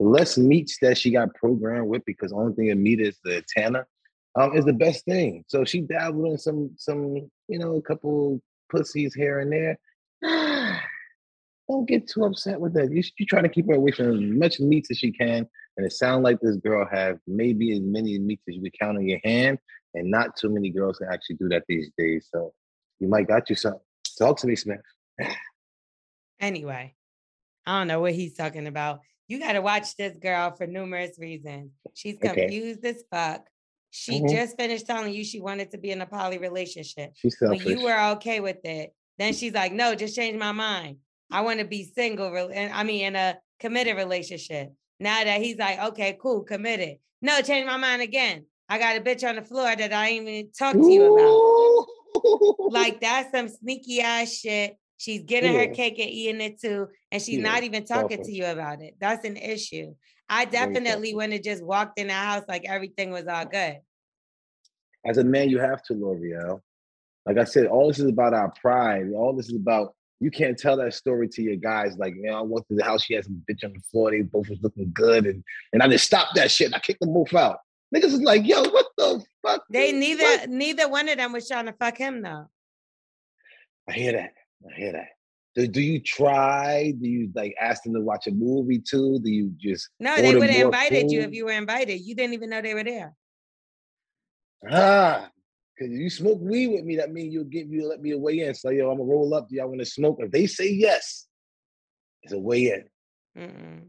[0.00, 3.18] The less meats that she got programmed with, because the only thing in meat is
[3.22, 3.86] the tanner,
[4.34, 5.44] um, is the best thing.
[5.46, 8.40] So she dabbled in some some, you know, a couple
[8.72, 9.78] pussies here and there.
[11.68, 12.90] Don't get too upset with that.
[12.90, 15.46] You, you try to keep her away from as much meat as she can
[15.80, 18.98] and it sounds like this girl have maybe as many meats as you can count
[18.98, 19.58] on your hand,
[19.94, 22.28] and not too many girls can actually do that these days.
[22.30, 22.52] So
[22.98, 23.56] you might got you.
[24.18, 24.82] Talk to me, Smith.
[26.40, 26.94] anyway,
[27.66, 29.00] I don't know what he's talking about.
[29.30, 31.70] You got to watch this girl for numerous reasons.
[31.94, 32.88] She's confused okay.
[32.88, 33.46] as fuck.
[33.90, 34.34] She mm-hmm.
[34.34, 37.12] just finished telling you she wanted to be in a poly relationship.
[37.14, 37.64] She's selfish.
[37.64, 40.96] When you were okay with it, then she's like, "No, just change my mind.
[41.30, 42.50] I want to be single.
[42.52, 46.98] And I mean, in a committed relationship." Now that he's like, okay, cool, committed.
[47.22, 48.44] No, change my mind again.
[48.68, 52.56] I got a bitch on the floor that I ain't even talk to you about.
[52.70, 54.76] like that's some sneaky ass shit.
[55.00, 55.60] She's getting yeah.
[55.60, 57.50] her cake and eating it too, and she's yeah.
[57.50, 58.96] not even talking to you about it.
[59.00, 59.94] That's an issue.
[60.28, 63.78] I definitely wouldn't have just walked in the house like everything was all good.
[65.06, 66.60] As a man, you have to, Lore'l.
[67.24, 69.06] Like I said, all this is about our pride.
[69.16, 72.42] All this is about you can't tell that story to your guys like, man, I
[72.42, 74.90] went to the house, she had some bitch on the floor, they both was looking
[74.92, 76.74] good, and and I just stopped that shit.
[76.74, 77.60] I kicked them both out.
[77.96, 79.64] Niggas is like, yo, what the fuck?
[79.70, 80.50] They neither what?
[80.50, 82.50] neither one of them was trying to fuck him though.
[83.88, 84.34] I hear that.
[84.68, 85.08] I hear that.
[85.54, 86.92] Do, do you try?
[86.92, 89.18] Do you like ask them to watch a movie too?
[89.22, 90.16] Do you just no?
[90.16, 91.12] They would have invited food?
[91.12, 92.00] you if you were invited.
[92.00, 93.14] You didn't even know they were there.
[94.70, 95.30] Ah,
[95.80, 98.40] Cause you smoke weed with me, that means you'll give you let me a way
[98.40, 98.54] in.
[98.54, 99.48] So yo, I'm gonna roll up.
[99.48, 100.18] Do y'all want to smoke?
[100.20, 101.26] If they say yes,
[102.22, 102.84] it's a way in.
[103.42, 103.86] Mm-mm.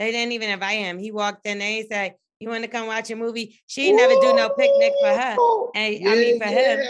[0.00, 0.98] They didn't even invite him.
[0.98, 1.52] He walked in.
[1.52, 4.92] And they said, "You want to come watch a movie?" She never do no picnic
[5.00, 5.36] for her,
[5.76, 6.76] and yeah, I mean for yeah.
[6.76, 6.80] him.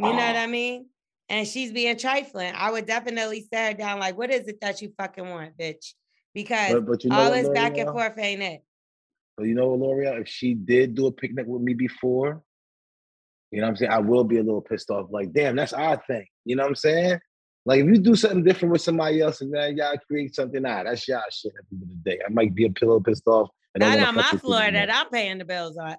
[0.00, 0.86] You know what I mean?
[1.28, 2.54] And she's being trifling.
[2.56, 4.00] I would definitely sit her down.
[4.00, 5.92] Like, what is it that you fucking want, bitch?
[6.34, 8.62] Because but, but you know all this back and forth ain't it.
[9.36, 10.22] But you know what, Lore'l?
[10.22, 12.42] If she did do a picnic with me before,
[13.50, 13.92] you know what I'm saying?
[13.92, 15.08] I will be a little pissed off.
[15.10, 16.26] Like, damn, that's our thing.
[16.44, 17.20] You know what I'm saying?
[17.64, 20.84] Like, if you do something different with somebody else and then y'all create something out,
[20.86, 22.18] that's y'all shit at the end of the day.
[22.26, 23.50] I might be a pillow pissed off.
[23.76, 25.96] Not on my floor that I'm paying the bills on.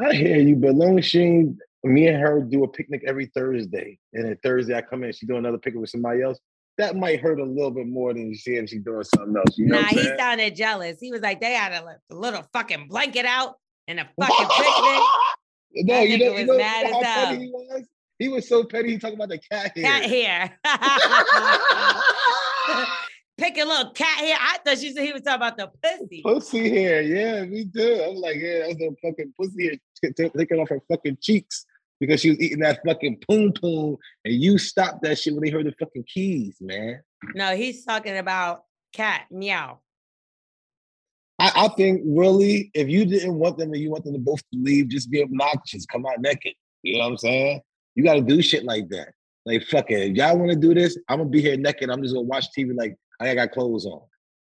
[0.00, 3.26] I hear you, but long as she ain't, me and her do a picnic every
[3.26, 3.98] Thursday.
[4.12, 6.38] And then Thursday I come in, she do another picnic with somebody else.
[6.78, 8.66] that might hurt a little bit more than she doing
[9.04, 9.56] something else.
[9.56, 10.18] You know nah, he saying?
[10.18, 10.98] sounded jealous.
[11.00, 15.02] He was like, they had a, a little fucking blanket out and a fucking picnic.
[15.74, 17.26] no, That you know, nigga you was know mad how as hell.
[17.26, 17.84] petty he was.
[18.18, 18.90] He was so petty.
[18.90, 19.84] He talking about the cat hair.
[19.84, 20.58] Cat hair.
[23.38, 24.36] Pick a little cat hair.
[24.40, 26.22] I thought you said he was talking about the pussy.
[26.22, 28.04] Pussy hair, yeah, me too.
[28.08, 31.64] I'm like, yeah, that's the fucking pussy hair taking off her fucking cheeks
[32.00, 35.50] because she was eating that fucking poom poom, and you stopped that shit when they
[35.50, 37.00] heard the fucking keys, man.
[37.34, 39.80] No, he's talking about cat meow.
[41.38, 44.42] I, I think really, if you didn't want them and you want them to both
[44.52, 46.54] leave, just be obnoxious, come out naked.
[46.82, 47.60] You know what I'm saying?
[47.94, 49.08] You got to do shit like that.
[49.46, 51.88] Like fuck it, if y'all want to do this, I'm gonna be here naked.
[51.88, 54.02] I'm just gonna watch TV like I got clothes on.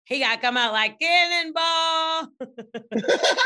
[0.04, 2.28] He got to come out like cannonball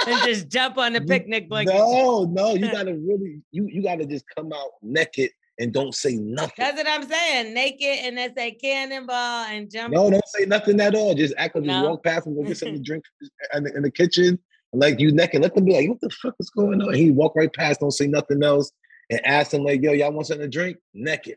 [0.06, 1.74] and just jump on the picnic blanket.
[1.74, 6.14] No, no, you gotta really, you you gotta just come out naked and don't say
[6.16, 6.54] nothing.
[6.56, 7.54] That's what I'm saying.
[7.54, 9.92] Naked and then say cannonball and jump.
[9.92, 11.14] No, don't say nothing at all.
[11.14, 11.82] Just act like No.
[11.82, 14.38] you walk past and go get something to drink uh, in the, in the kitchen,
[14.72, 15.42] like you naked.
[15.42, 17.80] Let them be like, "What the fuck is going on?" And he walk right past,
[17.80, 18.70] don't say nothing else,
[19.10, 21.36] and ask them like, "Yo, y'all want something to drink?" Naked,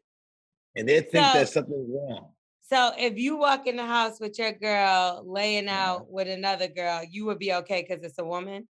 [0.75, 2.29] and they think So- that something's wrong.
[2.69, 5.21] So if you walk in the house with your girl Uh-huh.
[5.25, 8.67] laying out with another girl, you would be okay because it's a woman.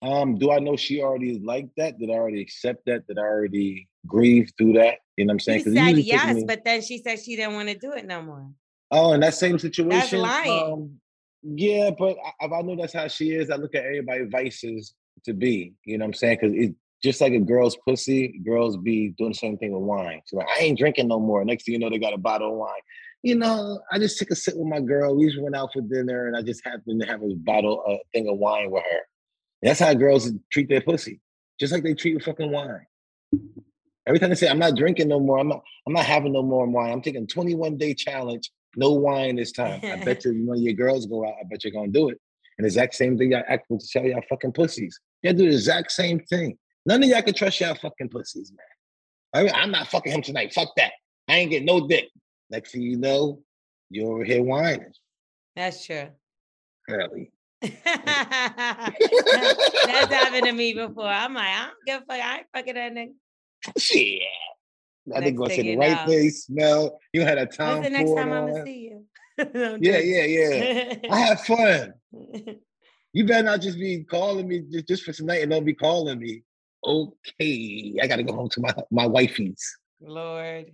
[0.00, 1.98] Um, do I know she already is like that?
[1.98, 3.06] Did I already accept that?
[3.06, 4.98] Did I already grieve through that?
[5.16, 5.64] You know what I'm saying?
[5.64, 8.22] She said yes, me- but then she said she didn't want to do it no
[8.22, 8.50] more.
[8.90, 10.20] Oh, in that same situation.
[10.20, 10.72] lying.
[10.72, 11.00] Um,
[11.42, 14.94] yeah, but I- if I know that's how she is, I look at everybody vices
[15.24, 15.74] to be.
[15.84, 16.38] You know what I'm saying?
[16.40, 20.22] Because it just like a girl's pussy, girls be doing the same thing with wine.
[20.24, 21.44] She's like, I ain't drinking no more.
[21.44, 22.80] Next thing you know, they got a bottle of wine.
[23.22, 25.14] You know, I just took a sip with my girl.
[25.14, 27.98] We just went out for dinner, and I just happened to have a bottle, a
[28.14, 29.00] thing of wine with her.
[29.62, 31.20] That's how girls treat their pussy,
[31.60, 32.86] just like they treat with fucking wine.
[34.06, 36.42] Every time they say, "I'm not drinking no more," I'm not, I'm not having no
[36.42, 36.90] more wine.
[36.90, 39.80] I'm taking 21 day challenge, no wine this time.
[39.82, 42.18] I bet you when your girls go out, I bet you're gonna do it.
[42.58, 44.98] And the exact same thing y'all act to tell y'all fucking pussies.
[45.22, 46.58] Y'all do the exact same thing.
[46.86, 48.66] None of y'all can trust y'all fucking pussies, man.
[49.32, 50.52] I mean, I'm not fucking him tonight.
[50.52, 50.92] Fuck that.
[51.28, 52.08] I ain't getting no dick.
[52.50, 53.40] Next thing you know,
[53.90, 54.92] you're over here whining.
[55.56, 56.08] That's true.
[56.88, 57.32] Early.
[57.62, 57.74] That's
[60.12, 61.06] happened to me before.
[61.06, 62.24] I'm like, I don't give a fuck.
[62.24, 63.12] I ain't fucking that nigga.
[63.78, 64.20] Shit.
[65.06, 66.04] That Next nigga gonna say the right know.
[66.04, 67.00] place, smell.
[67.12, 69.06] You had a time When's the next time I'm gonna see you?
[69.80, 70.94] Yeah, yeah, yeah.
[71.10, 71.94] I have fun.
[73.16, 76.18] You better not just be calling me just, just for tonight and don't be calling
[76.18, 76.42] me.
[76.84, 79.76] Okay, I gotta go home to my my wifey's.
[80.00, 80.72] Lord.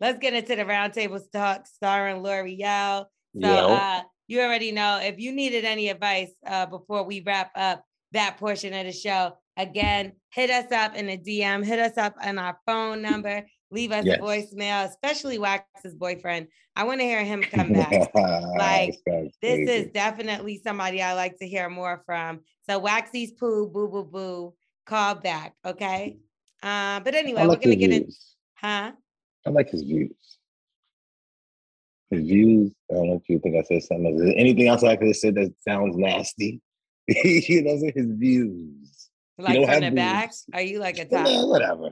[0.00, 3.06] Let's get into the roundtable talk starring Lore'l.
[3.40, 7.84] So uh, you already know if you needed any advice uh, before we wrap up
[8.12, 12.14] that portion of the show, again, hit us up in the DM, hit us up
[12.22, 14.18] on our phone number, leave us Yes.
[14.18, 16.48] a voicemail, especially Wax's boyfriend.
[16.76, 18.12] I want to hear him come back.
[18.56, 18.94] Like,
[19.40, 22.40] This is definitely somebody I like to hear more from.
[22.68, 25.54] So Waxy's poo, boo, boo, boo, call back.
[25.64, 26.18] Okay.
[26.62, 28.08] Uh, but anyway, I we're gonna get in,
[28.56, 28.92] huh?
[29.46, 30.38] I like his views.
[32.10, 32.72] His views.
[32.90, 34.14] I don't know if you think I said something.
[34.14, 36.60] Is there anything else I could have said that sounds nasty?
[37.08, 39.10] you know, his views.
[39.36, 40.32] Like from the back?
[40.52, 41.90] Are you like a Yeah, whatever.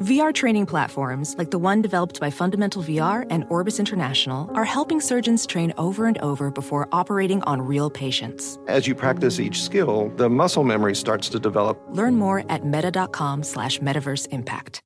[0.00, 5.00] VR training platforms, like the one developed by Fundamental VR and Orbis International, are helping
[5.00, 8.58] surgeons train over and over before operating on real patients.
[8.66, 11.80] As you practice each skill, the muscle memory starts to develop.
[11.90, 14.80] Learn more at meta.com slash metaverse impact.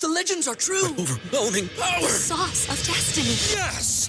[0.00, 0.86] The legends are true.
[0.98, 2.08] overwhelming power!
[2.08, 3.58] Sauce of destiny.
[3.58, 4.08] Yes!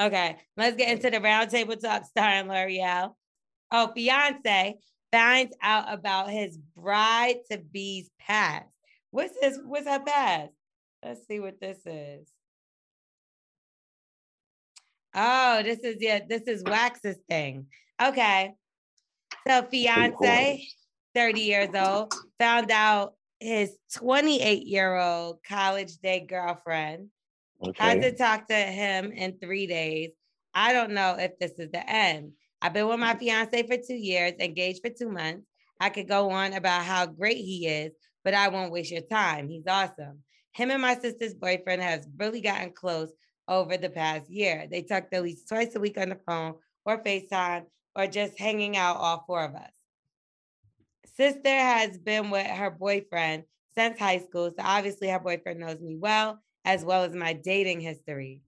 [0.00, 3.14] Okay, let's get into the roundtable talk starring Lore'l.
[3.70, 4.76] Oh, fiance
[5.10, 8.66] finds out about his bride to be's past.
[9.10, 9.58] What's this?
[9.62, 10.52] What's her past?
[11.04, 12.28] Let's see what this is.
[15.14, 17.66] Oh, this is yeah, this is Wax's thing.
[18.02, 18.52] Okay.
[19.46, 20.66] So fiance,
[21.14, 27.08] 30 years old, found out his 28 year old college day girlfriend
[27.74, 30.10] had to talk to him in three days.
[30.54, 32.32] I don't know if this is the end.
[32.60, 35.46] I've been with my fiance for two years, engaged for two months.
[35.80, 37.92] I could go on about how great he is,
[38.24, 39.48] but I won't waste your time.
[39.48, 40.20] He's awesome.
[40.52, 43.10] Him and my sister's boyfriend has really gotten close
[43.48, 44.68] over the past year.
[44.70, 47.64] They talk at least twice a week on the phone or FaceTime
[47.96, 49.70] or just hanging out, all four of us.
[51.16, 53.44] Sister has been with her boyfriend
[53.74, 57.80] since high school, so obviously her boyfriend knows me well, as well as my dating
[57.80, 58.40] history.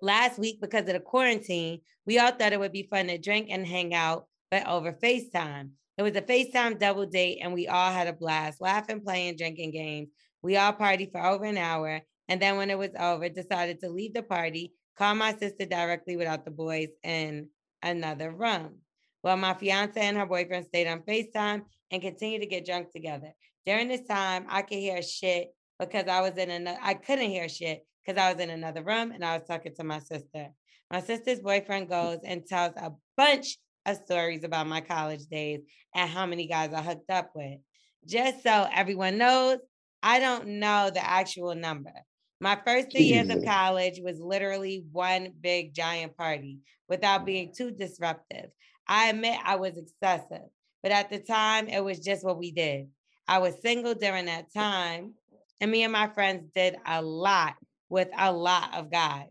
[0.00, 3.48] Last week, because of the quarantine, we all thought it would be fun to drink
[3.50, 5.70] and hang out, but over FaceTime.
[5.96, 9.72] It was a FaceTime double date, and we all had a blast, laughing, playing, drinking
[9.72, 10.10] games.
[10.40, 13.88] We all partied for over an hour, and then when it was over, decided to
[13.88, 17.48] leave the party, call my sister directly without the boys in
[17.82, 18.76] another room.
[19.24, 23.32] Well, my fiance and her boyfriend stayed on FaceTime and continued to get drunk together.
[23.68, 27.50] During this time, I could hear shit because I was in another, I couldn't hear
[27.50, 30.48] shit because I was in another room and I was talking to my sister.
[30.90, 31.90] My sister's boyfriend mm.
[31.90, 35.60] goes and tells a bunch of stories about my college days
[35.94, 37.58] and how many guys I hooked up with.
[38.06, 39.58] Just so everyone knows,
[40.02, 41.92] I don't know the actual number.
[42.40, 47.70] My first three years of college was literally one big giant party without being too
[47.70, 48.46] disruptive.
[48.86, 50.48] I admit I was excessive,
[50.82, 52.88] but at the time, it was just what we did.
[53.28, 55.12] I was single during that time,
[55.60, 57.56] and me and my friends did a lot
[57.90, 59.28] with a lot of guys.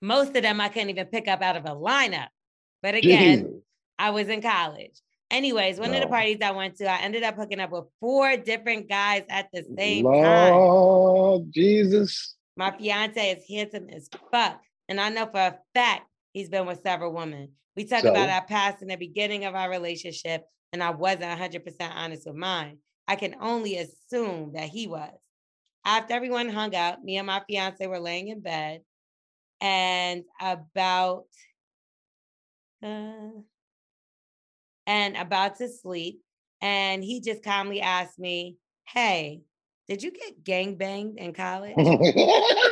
[0.00, 2.28] Most of them I couldn't even pick up out of a lineup.
[2.82, 3.62] But again.
[3.98, 5.00] I was in college.
[5.30, 8.36] Anyways, one of the parties I went to, I ended up hooking up with four
[8.36, 10.52] different guys at the same time.
[10.52, 12.34] Lord Jesus.
[12.56, 14.60] My fiance is handsome as fuck.
[14.88, 16.02] And I know for a fact
[16.32, 17.52] he's been with several women.
[17.76, 21.94] We talk about our past in the beginning of our relationship, and I wasn't 100%
[21.94, 22.78] honest with mine.
[23.08, 25.12] I can only assume that he was.
[25.84, 28.82] After everyone hung out, me and my fiance were laying in bed,
[29.60, 31.24] and about
[32.82, 33.30] uh,
[34.86, 36.20] and about to sleep,
[36.60, 39.42] and he just calmly asked me, "Hey,
[39.88, 41.74] did you get gang banged in college?"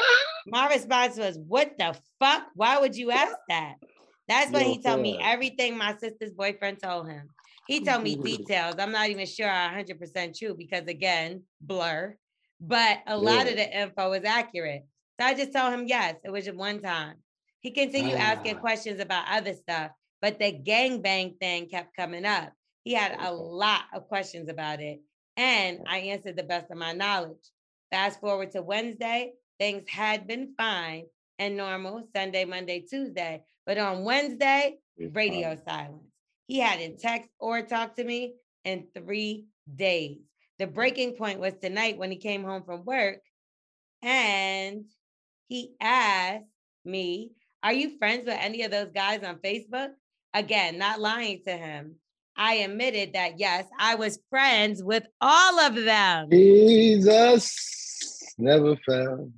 [0.46, 2.46] My response was, What the fuck?
[2.54, 3.76] Why would you ask that?
[4.30, 7.30] That's when Yo, he told me everything my sister's boyfriend told him.
[7.66, 8.76] He told me details.
[8.78, 12.16] I'm not even sure are 100% true because, again, blur,
[12.60, 14.86] but a lot of the info is accurate.
[15.18, 17.16] So I just told him, Yes, it was just one time.
[17.58, 18.60] He continued asking Ah.
[18.60, 19.90] questions about other stuff,
[20.22, 22.52] but the gangbang thing kept coming up.
[22.84, 25.00] He had a lot of questions about it,
[25.36, 27.50] and I answered the best of my knowledge.
[27.90, 31.06] Fast forward to Wednesday, things had been fine
[31.40, 33.42] and normal Sunday, Monday, Tuesday.
[33.70, 36.02] But on Wednesday, radio silence.
[36.48, 40.18] He hadn't text or talked to me in three days.
[40.58, 43.20] The breaking point was tonight when he came home from work
[44.02, 44.86] and
[45.46, 46.46] he asked
[46.84, 47.30] me,
[47.62, 49.90] Are you friends with any of those guys on Facebook?
[50.34, 51.94] Again, not lying to him.
[52.36, 56.28] I admitted that yes, I was friends with all of them.
[56.28, 59.32] Jesus never found.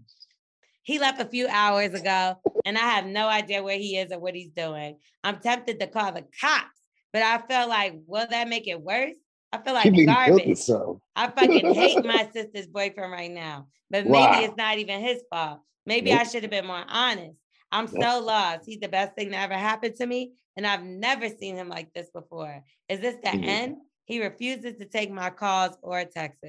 [0.85, 4.19] He left a few hours ago, and I have no idea where he is or
[4.19, 4.99] what he's doing.
[5.25, 6.81] I'm tempted to call the cops,
[7.13, 9.15] but I feel like, will that make it worse?
[9.53, 10.47] I feel like He been killed garbage.
[10.47, 10.99] himself.
[11.15, 14.43] I fucking hate my sister's boyfriend right now, but maybe Wow.
[14.45, 15.61] it's not even his fault.
[15.85, 17.37] Maybe I should have been more honest.
[17.71, 18.03] I'm Yep.
[18.03, 18.63] so lost.
[18.67, 21.93] He's the best thing that ever happened to me, and I've never seen him like
[21.93, 22.63] this before.
[22.89, 23.77] Is this the end?
[24.05, 26.45] He refuses to take my calls or texts.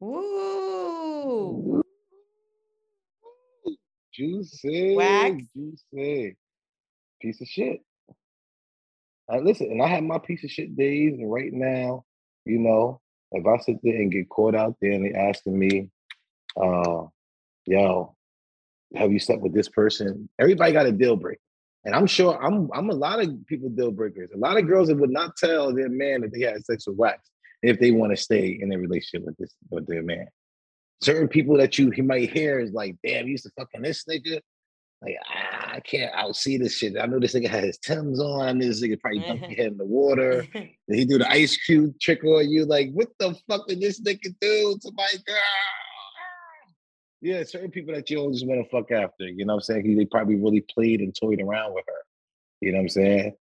[0.00, 1.82] Woo!
[4.18, 4.96] Juicy.
[4.96, 5.44] Wax.
[5.54, 6.36] Juicy.
[7.22, 7.80] Piece of shit.
[9.32, 12.04] Uh, listen, and I have my piece of shit days, and right now,
[12.44, 13.00] you know,
[13.32, 15.90] if I sit there and get caught out there and they asking me,
[16.60, 17.04] uh,
[17.66, 18.16] yo,
[18.96, 20.28] have you slept with this person?
[20.38, 21.40] Everybody got a deal breaker.
[21.84, 24.30] And I'm sure I'm I'm a lot of people deal breakers.
[24.34, 26.96] A lot of girls that would not tell their man that they had sex with
[26.96, 27.30] wax
[27.62, 30.26] if they want to stay in a relationship with this with their man.
[31.00, 34.04] Certain people that you he might hear is like, damn, you used to fucking this
[34.04, 34.40] nigga.
[35.00, 36.98] Like, ah, I can't outsee this shit.
[37.00, 38.48] I know this nigga had his Tim's on.
[38.48, 40.46] I know this nigga probably dunked your head in the water.
[40.54, 42.64] Then he do the ice cube trick on you.
[42.64, 45.36] Like, what the fuck did this nigga do to my girl?
[47.20, 49.26] Yeah, certain people that you just want to fuck after.
[49.28, 49.96] You know what I'm saying?
[49.96, 52.02] They probably really played and toyed around with her.
[52.60, 53.36] You know what I'm saying?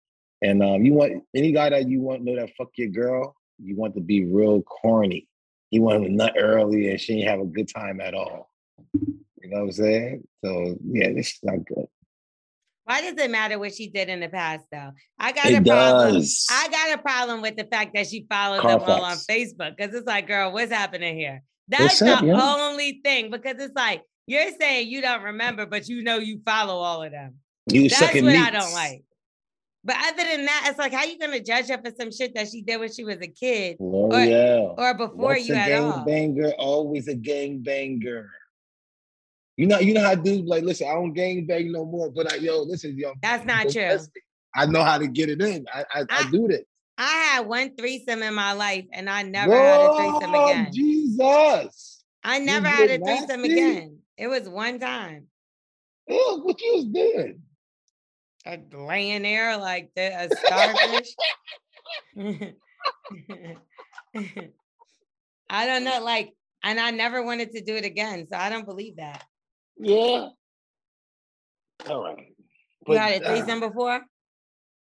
[0.42, 3.76] And um, you want any guy that you want know that fuck your girl, you
[3.76, 5.28] want to be real corny.
[5.74, 8.52] He wanted to nut early and she didn't have a good time at all.
[8.94, 10.28] You know what I'm saying?
[10.46, 11.88] So yeah, this is not good.
[12.84, 14.92] Why does it matter what she did in the past, though?
[15.18, 16.14] I got It a problem.
[16.14, 16.46] does.
[16.52, 19.96] I got a problem with the fact that she follows them all on Facebook because
[19.96, 21.42] it's like, girl, what's happening here?
[21.70, 22.36] That's up, the yo?
[22.40, 26.76] only thing because it's like you're saying you don't remember, but you know you follow
[26.76, 27.38] all of them.
[27.66, 29.02] You That's what I don't like.
[29.86, 32.48] But other than that, it's like, how you gonna judge her for some shit that
[32.48, 34.76] she did when she was a kid, oh, Lore'l.
[34.78, 36.06] or before Once you a at gang all?
[36.06, 38.30] banger, always a gang banger.
[39.58, 42.32] You know, you know how dudes like, listen, I don't gang bang no more, but
[42.32, 43.14] I yo, listen, yo.
[43.22, 43.98] That's not true.
[44.56, 45.66] I know how to get it in.
[45.74, 46.66] I I, I, do that.
[46.98, 50.72] I had one threesome in my life, and I never had a threesome again.
[50.74, 52.04] Jesus.
[52.24, 53.54] I never had a threesome nasty?
[53.54, 53.98] again.
[54.18, 55.28] It was one time.
[56.08, 57.42] Ew, what you was doing?
[58.46, 61.16] Uh, laying there like the, a starfish.
[65.50, 66.34] I don't know, like,
[66.64, 69.24] and I never wanted to do it again, so I don't believe that.
[69.78, 70.30] Yeah.
[71.88, 72.34] All right.
[72.88, 74.02] You had a uh, threesome before?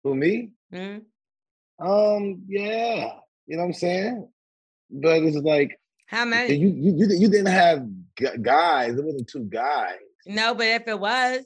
[0.02, 0.50] Who me?
[0.72, 0.98] Hmm?
[1.78, 3.12] Um, yeah.
[3.46, 4.28] You know what I'm saying?
[4.90, 6.55] But it's like How many?
[6.55, 7.86] you you you, you didn't have
[8.42, 8.96] guys.
[8.96, 9.98] It wasn't two guys.
[10.26, 11.44] No, but if it was,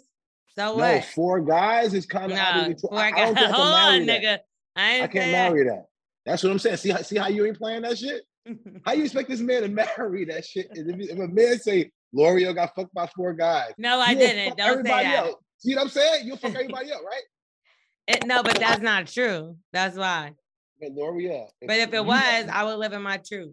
[0.59, 1.05] so No, what?
[1.05, 4.07] four guys is kind of No, four I, I don't think I can Hold on,
[4.07, 4.23] that.
[4.23, 4.39] nigga.
[4.77, 5.87] I I can't say marry that.
[6.27, 6.77] That's what I'm saying.
[6.79, 8.23] See how see how you ain't playing that shit?
[8.87, 10.69] How you expect this man to marry that shit?
[10.73, 14.57] If, if a man say Lore'l got fucked by four guys, No, I didn't.
[14.57, 15.27] Don't say everybody that.
[15.27, 15.35] else.
[15.59, 16.27] See what I'm saying?
[16.27, 17.23] You'll fuck everybody else, right?
[18.17, 19.57] It, no, but that's not true.
[19.73, 20.33] That's why.
[20.81, 21.49] But Lore'l.
[21.61, 23.53] But if it was, I would live in my truth.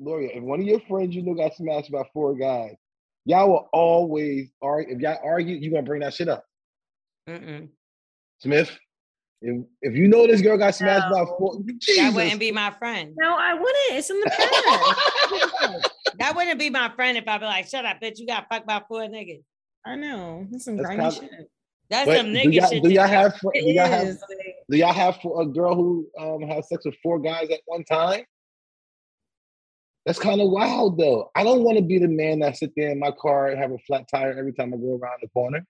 [0.00, 2.74] Lore'l, if one of your friends you know got smashed by four guys,
[3.26, 4.94] y'all will always argue.
[4.96, 6.44] If y'all argue, you're gonna bring that shit up.
[7.28, 7.68] Mm-mm.
[8.38, 8.70] Smith,
[9.42, 11.58] if, if you know this girl got smashed by four,
[11.96, 13.12] That wouldn't be my friend.
[13.18, 13.76] No, I wouldn't.
[13.90, 14.30] It's in the
[15.60, 15.90] past.
[16.18, 18.66] That wouldn't be my friend if I'd be like, shut up, bitch, you got fucked
[18.66, 19.42] by four niggas.
[19.84, 20.46] I know.
[20.50, 21.50] That's some That's grimy kinda- shit.
[21.88, 22.82] That's But some do nigga y'all, shit.
[22.82, 23.12] do y'all do.
[23.12, 24.16] have do y'all have
[24.68, 28.24] do y'all have a girl who um has sex with four guys at one time?
[30.06, 31.30] That's kind of wild though.
[31.34, 33.72] I don't want to be the man that sit there in my car and have
[33.72, 35.66] a flat tire every time I go around the corner.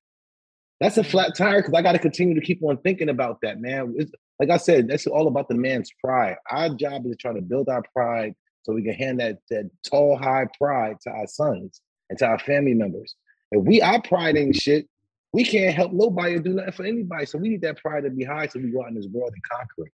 [0.79, 1.07] That's a Mm.
[1.07, 3.95] flat tire because I got to continue to keep on thinking about that, man.
[3.97, 6.37] It's, like I said, that's all about the man's pride.
[6.51, 9.71] Our job is to try to build our pride so we can hand that that
[9.83, 11.81] tall, high pride to our sons
[12.11, 13.15] and to our family members.
[13.53, 14.87] If we our pride ain't shit,
[15.33, 17.25] we can't help nobody or do nothing for anybody.
[17.25, 19.33] So we need that pride to be high so we go out in this world
[19.33, 19.93] and conquer it.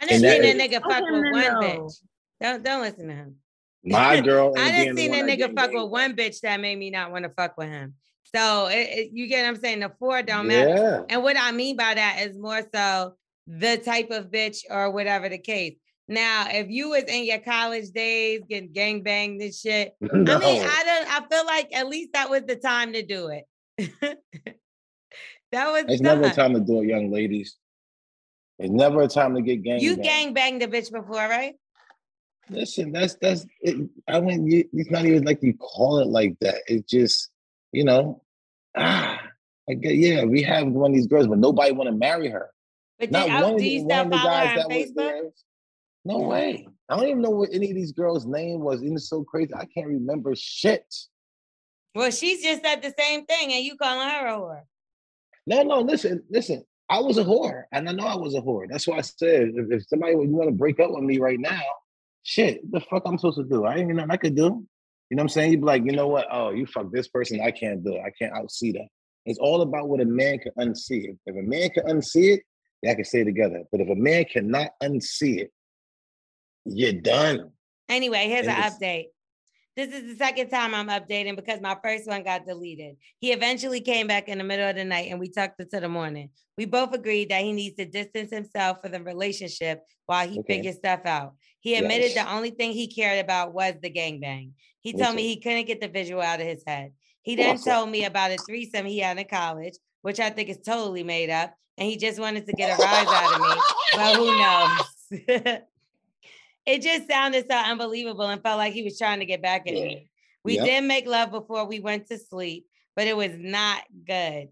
[0.00, 1.60] I didn't And seen that that is- nigga fuck with one no.
[1.60, 2.00] bitch.
[2.40, 3.36] Don't don't listen to him.
[3.84, 4.52] My girl.
[4.56, 7.30] I didn't see that nigga fuck with one bitch that made me not want to
[7.30, 7.94] fuck with him.
[8.34, 9.80] So it, it- you get what I'm saying?
[9.80, 10.70] The four don't matter.
[10.70, 11.02] Yeah.
[11.08, 13.14] And what I mean by that is more so
[13.46, 15.76] the type of bitch or whatever the case.
[16.06, 20.26] Now, if you was in your college days getting gang banged and shit, I mean,
[20.66, 21.08] I don't.
[21.08, 23.44] I feel like at least that was the time to do it.
[25.52, 26.34] that was It's never a time.
[26.34, 27.56] time to do it, young ladies.
[28.58, 29.80] It's never a time to get gang.
[29.80, 31.54] You gang banged a bitch before, right?
[32.50, 33.46] Listen, that's that's.
[33.60, 36.56] It, I mean, you, it's not even like you call it like that.
[36.66, 37.30] It's just,
[37.72, 38.22] you know,
[38.76, 39.20] ah,
[39.68, 42.50] I get, yeah, we have one of these girls, but nobody want to marry her.
[42.98, 44.68] But Not did, one of the- one still of the follow her guys on that
[44.68, 44.94] was Facebook?
[44.96, 45.22] there.
[46.04, 46.68] No way.
[46.88, 48.82] I don't even know what any of these girls' name was.
[48.82, 49.54] And it's so crazy.
[49.54, 50.84] I can't remember shit.
[51.94, 54.62] Well, she's just said the same thing, and you calling her a whore.
[55.46, 56.62] No, no, listen, listen.
[56.90, 58.66] I was a whore, and I know I was a whore.
[58.68, 61.40] That's why I said if, if somebody would want to break up with me right
[61.40, 61.62] now,
[62.24, 63.64] shit, the fuck I'm supposed to do?
[63.64, 64.66] I ain't even nothing I could do.
[65.10, 65.52] You know what I'm saying?
[65.52, 66.26] You'd be like, you know what?
[66.32, 67.40] Oh, you fuck this person.
[67.40, 68.02] I can't do it.
[68.04, 68.88] I can't outsee that.
[69.26, 71.04] It's all about what a man can unsee.
[71.04, 71.18] It.
[71.26, 72.42] If a man can unsee it,
[72.82, 73.62] y'all can stay together.
[73.70, 75.52] But if a man cannot unsee it,
[76.64, 77.50] you're done.
[77.88, 79.06] Anyway, here's And an update.
[79.76, 82.96] This is the second time I'm updating because my first one got deleted.
[83.18, 85.88] He eventually came back in the middle of the night and we talked until the
[85.88, 86.30] morning.
[86.56, 90.58] We both agreed that he needs to distance himself from the relationship while he Okay.
[90.58, 91.34] figures stuff out.
[91.58, 92.24] He admitted Yes.
[92.24, 94.52] the only thing he cared about was the gangbang.
[94.80, 96.92] He told me he couldn't get the visual out of his head.
[97.22, 97.72] He then Awesome.
[97.72, 101.30] told me about a threesome he had in college, which I think is totally made
[101.30, 101.52] up.
[101.78, 103.62] And he just wanted to get a rise out of me.
[103.96, 105.58] But who knows?
[106.66, 109.76] it just sounded so unbelievable and felt like he was trying to get back at
[109.76, 109.84] Yeah.
[109.84, 110.10] me.
[110.44, 110.64] We Yep.
[110.66, 114.48] did make love before we went to sleep, but it was not good.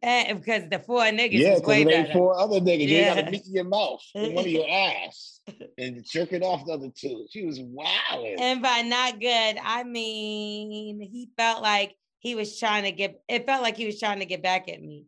[0.00, 2.12] Eh, because the four niggas yeah, was way better.
[2.12, 2.86] four other niggas.
[2.86, 2.98] Yeah.
[3.10, 5.40] You got to meet in your mouth and one of your ass
[5.76, 7.26] and jerk it off the other two.
[7.30, 8.24] She was wild.
[8.38, 13.44] And by not good, I mean he felt like he was trying to get it
[13.44, 15.06] felt like he was trying to get back at me.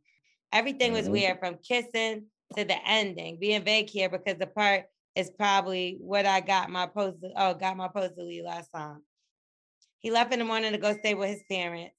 [0.53, 1.13] Everything was Mhm.
[1.13, 2.27] weird from kissing
[2.57, 3.39] to the ending.
[3.39, 4.87] Being vague here because the part
[5.17, 7.19] is probably what I got my post.
[7.37, 9.03] Oh, got my post delete last time.
[10.01, 11.95] He left in the morning to go stay with his parents,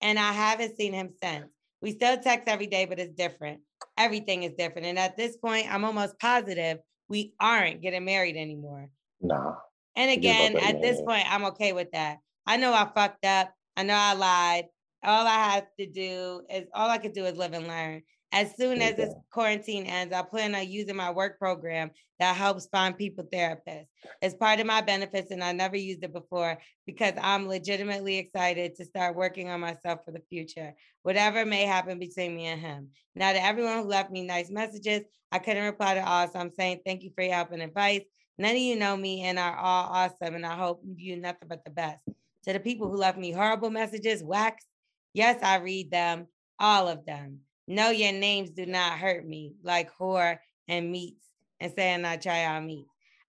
[0.00, 1.46] and I haven't seen him since.
[1.80, 3.60] We still text every day, but it's different.
[3.98, 4.86] Everything is different.
[4.86, 8.88] And at this point, I'm almost positive we aren't getting married anymore.
[9.20, 9.56] Nah.
[9.96, 12.18] And again, at this point, I'm okay with that.
[12.46, 13.52] I know I fucked up.
[13.76, 14.64] I know I lied.
[15.04, 18.02] All I have to do is all I could do is live and learn.
[18.34, 22.66] As soon as this quarantine ends, I plan on using my work program that helps
[22.66, 23.88] find people therapists.
[24.22, 26.56] It's part of my benefits, and I never used it before
[26.86, 30.72] because I'm legitimately excited to start working on myself for the future,
[31.02, 32.88] whatever may happen between me and him.
[33.14, 36.52] Now, to everyone who left me nice messages, I couldn't reply to all, so I'm
[36.52, 38.02] saying thank you for your help and advice.
[38.38, 41.66] None of you know me and are all awesome, and I hope you nothing but
[41.66, 42.00] the best.
[42.44, 44.64] To the people who left me horrible messages, wax,
[45.12, 46.28] yes, I read them,
[46.58, 47.40] all of them.
[47.68, 50.38] No, your names do not hurt me like whore
[50.68, 51.24] and meats
[51.60, 52.86] and saying I try our meat.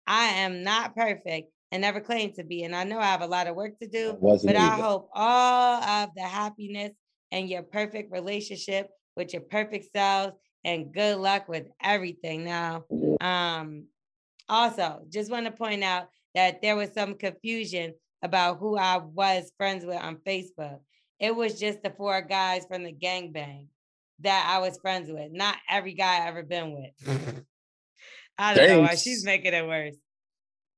[0.07, 2.63] I am not perfect and never claim to be.
[2.63, 4.57] And I know I have a lot of work to do, but either.
[4.57, 6.91] I hope all of the happiness
[7.31, 12.45] and your perfect relationship with your perfect selves and good luck with everything.
[12.45, 12.85] Now,
[13.21, 13.85] um,
[14.49, 19.51] also, just want to point out that there was some confusion about who I was
[19.57, 20.79] friends with on Facebook.
[21.19, 23.67] It was just the four guys from the gangbang
[24.23, 27.07] that I was friends with, not every guy I ever been with.
[28.37, 28.71] I don't Thanks.
[28.73, 29.95] know why she's making it worse.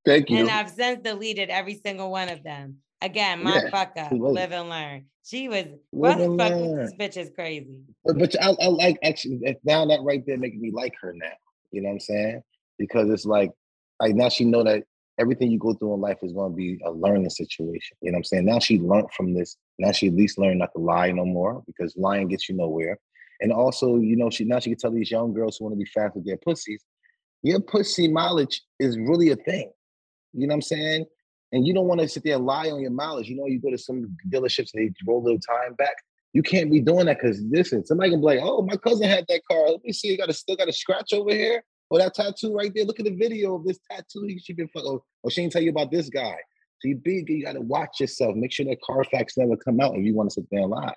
[0.06, 0.38] Thank you.
[0.38, 2.78] And I've since deleted every single one of them.
[3.02, 5.06] Again, my yeah, fuck up, live and learn.
[5.24, 7.82] She was what the fuck this bitch is crazy.
[8.04, 11.28] But, but I, I like actually now that right there making me like her now.
[11.72, 12.42] You know what I'm saying?
[12.78, 13.52] Because it's like
[14.00, 14.84] like now she know that
[15.20, 17.98] everything you go through in life is going to be a learning situation.
[18.02, 18.46] You know what I'm saying?
[18.46, 19.58] Now she learned from this.
[19.80, 23.00] Now she at least learned not to lie no more because lying gets you nowhere.
[23.42, 25.78] And also, you know, she now she can tell these young girls who want to
[25.78, 26.84] be fast with their pussies,
[27.44, 29.72] your pussy mileage is really a thing.
[30.34, 31.06] You know what I'm saying?
[31.52, 33.28] And you don't want to sit there and lie on your mileage.
[33.28, 35.96] You know, you go to some dealerships and they roll the time back.
[36.34, 39.26] You can't be doing that because listen, somebody can be like, "Oh, my cousin had
[39.30, 39.70] that car.
[39.70, 40.10] Let me see.
[40.10, 41.64] You got a still got a scratch over here.
[41.92, 42.84] Oh, that tattoo right there.
[42.84, 44.28] Look at the video of this tattoo.
[44.40, 44.90] She been fucking.
[44.90, 46.36] Oh, oh, she didn't tell you about this guy.
[46.80, 48.36] So you big, you got to watch yourself.
[48.36, 50.96] Make sure that Carfax never come out if you want to sit there and lie.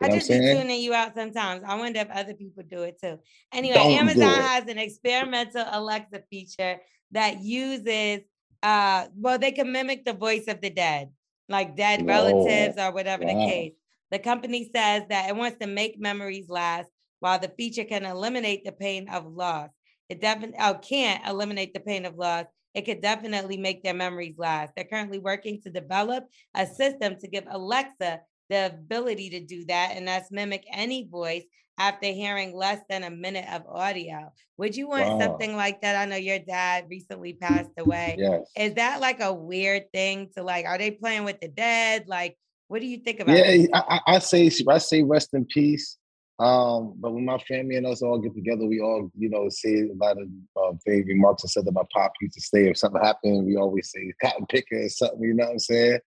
[0.00, 1.62] You I just be tuning you out sometimes.
[1.66, 3.18] I wonder if other people do it too.
[3.52, 6.78] Anyway, Don't Amazon has an experimental Alexa feature
[7.12, 8.20] that uses
[8.62, 11.10] uh well, they can mimic the voice of the dead,
[11.48, 12.08] like dead Whoa.
[12.08, 13.34] relatives or whatever wow.
[13.34, 13.72] the case.
[14.10, 16.88] The company says that it wants to make memories last
[17.20, 19.68] while the feature can eliminate the pain of loss.
[20.08, 22.46] It definitely oh, can't eliminate the pain of loss.
[22.74, 24.72] It could definitely make their memories last.
[24.74, 26.24] They're currently working to develop
[26.54, 28.20] a system to give Alexa
[28.50, 31.44] the ability to do that, and that's mimic any voice
[31.78, 34.30] after hearing less than a minute of audio.
[34.58, 35.18] Would you want wow.
[35.18, 35.96] something like that?
[35.96, 38.16] I know your dad recently passed away.
[38.18, 38.50] Yes.
[38.54, 40.66] Is that like a weird thing to like?
[40.66, 42.04] Are they playing with the dead?
[42.06, 42.36] Like,
[42.68, 43.36] what do you think about?
[43.36, 45.96] Yeah, I, I, say I say rest in peace.
[46.38, 49.88] Um, but when my family and us all get together, we all, you know, say
[49.88, 52.78] a lot of uh, vague remarks and said that my pop used to say if
[52.78, 55.98] something happened, we always say cotton picker or something, you know what I'm saying?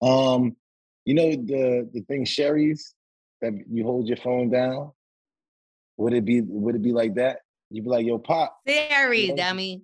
[0.00, 0.56] Um,
[1.04, 2.94] you know the the thing Sherry's
[3.40, 4.92] that you hold your phone down.
[5.96, 7.40] Would it be would it be like that?
[7.70, 9.82] You'd be like, "Yo, pop." Sherry, you know, dummy.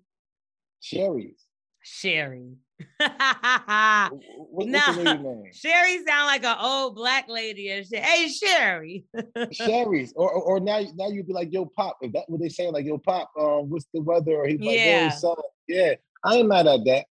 [0.81, 1.47] Sherry's.
[1.83, 2.57] Sherry.
[2.99, 4.81] what, no,
[5.53, 8.03] Sherry sound like an old black lady and shit.
[8.03, 9.05] Hey, Sherry.
[9.53, 12.49] Sherry's, or, or, or now now you'd be like, "Yo, pop." If that what they
[12.49, 14.33] say, like, "Yo, pop," um, what's the weather?
[14.33, 15.15] Or he's like, yeah.
[15.23, 15.37] Yo,
[15.69, 15.95] yeah,
[16.25, 17.07] I ain't mad at that.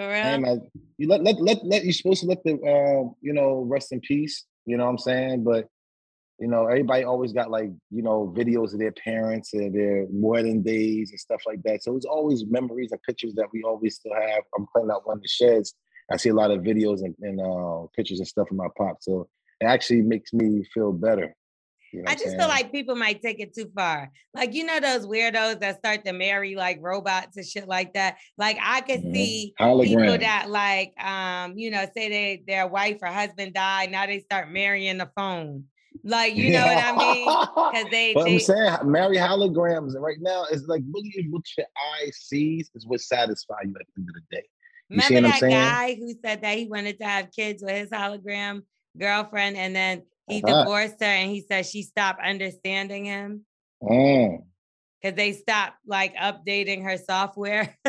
[0.00, 0.70] For real.
[0.96, 4.00] you let, let let let you're supposed to let the uh, you know rest in
[4.00, 4.46] peace.
[4.64, 5.44] You know what I'm saying?
[5.44, 5.68] But
[6.38, 10.62] you know, everybody always got like you know videos of their parents and their wedding
[10.62, 11.82] days and stuff like that.
[11.82, 14.42] So it's always memories and pictures that we always still have.
[14.56, 15.74] I'm playing out one of the sheds.
[16.10, 18.96] I see a lot of videos and, and uh, pictures and stuff from my pop.
[19.02, 19.28] So
[19.60, 21.36] it actually makes me feel better
[21.92, 24.10] you know I just feel like people might take it too far.
[24.34, 28.16] Like, you know, those weirdos that start to marry like robots and shit like that.
[28.38, 29.14] Like, I could mm-hmm.
[29.14, 29.86] see Hologram.
[29.86, 33.90] people that, like, um, you know, say they their wife or husband died.
[33.90, 35.64] Now they start marrying the phone.
[36.04, 37.28] Like, you know what I mean?
[37.70, 39.94] Because they, but they, I'm saying marry holograms.
[39.94, 43.86] And right now, it's like really what your eye sees is what satisfies you at
[43.94, 44.44] the end of the day.
[44.88, 48.62] You Remember that guy who said that he wanted to have kids with his hologram
[48.98, 50.64] girlfriend, and then he uh-huh.
[50.64, 53.44] divorced her and he said she stopped understanding him.
[53.82, 54.44] Mm.
[55.02, 57.74] Cause they stopped like updating her software.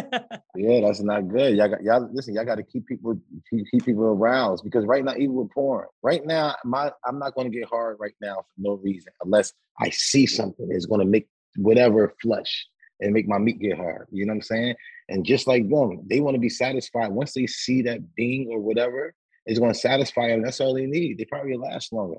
[0.55, 1.57] yeah, that's not good.
[1.57, 3.19] Y'all got y'all listen, y'all gotta keep people
[3.49, 7.35] keep, keep people aroused because right now, even with porn, right now, my I'm not
[7.35, 11.27] gonna get hard right now for no reason unless I see something that's gonna make
[11.57, 12.67] whatever flush.
[13.01, 14.07] and make my meat get hard.
[14.11, 14.75] You know what I'm saying?
[15.09, 17.11] And just like them, they want to be satisfied.
[17.11, 19.13] Once they see that ding or whatever,
[19.45, 20.43] it's going to satisfy them.
[20.43, 21.17] That's all they need.
[21.17, 22.17] They probably last longer.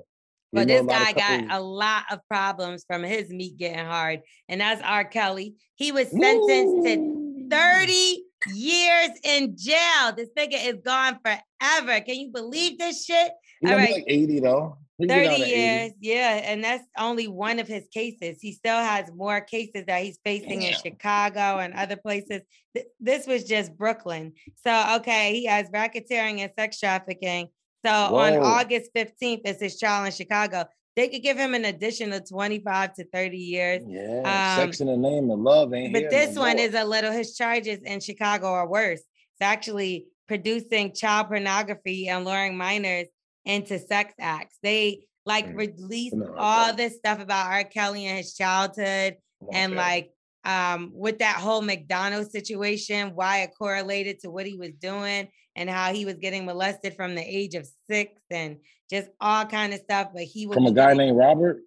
[0.53, 4.81] But this guy got a lot of problems from his meat getting hard, and that's
[4.83, 5.03] R.
[5.03, 5.55] Kelly.
[5.75, 8.23] He was sentenced to 30
[8.53, 10.13] years in jail.
[10.15, 11.99] This nigga is gone forever.
[12.01, 13.31] Can you believe this shit?
[13.61, 13.91] He All right.
[13.93, 14.77] like 80 though.
[14.99, 15.59] He can get 30 out at 80.
[15.59, 18.37] years, yeah, and that's only one of his cases.
[18.39, 22.41] He still has more cases that he's facing in Chicago and other places.
[22.75, 24.33] Th- This was just Brooklyn.
[24.63, 27.47] So, okay, he has racketeering and sex trafficking.
[27.85, 30.65] So, on August 15th is his trial in Chicago.
[30.95, 33.81] They could give him an additional 25 to 30 years.
[33.87, 36.65] Yeah, Um, sex in the name of love ain't But this no one more.
[36.65, 38.99] is a little, his charges in Chicago are worse.
[39.01, 43.07] It's actually producing child pornography and luring minors
[43.43, 44.57] into sex acts.
[44.63, 45.57] They like Mm.
[45.57, 47.63] released all this stuff about R.
[47.63, 49.17] Kelly and his childhood
[49.51, 50.11] and like
[50.45, 55.69] um with that whole McDonald's situation, why it correlated to what he was doing and
[55.69, 58.57] how he was getting molested from the age of six and
[58.89, 60.09] just all kind of stuff.
[60.13, 61.61] But he will from a guy getting- named Robert.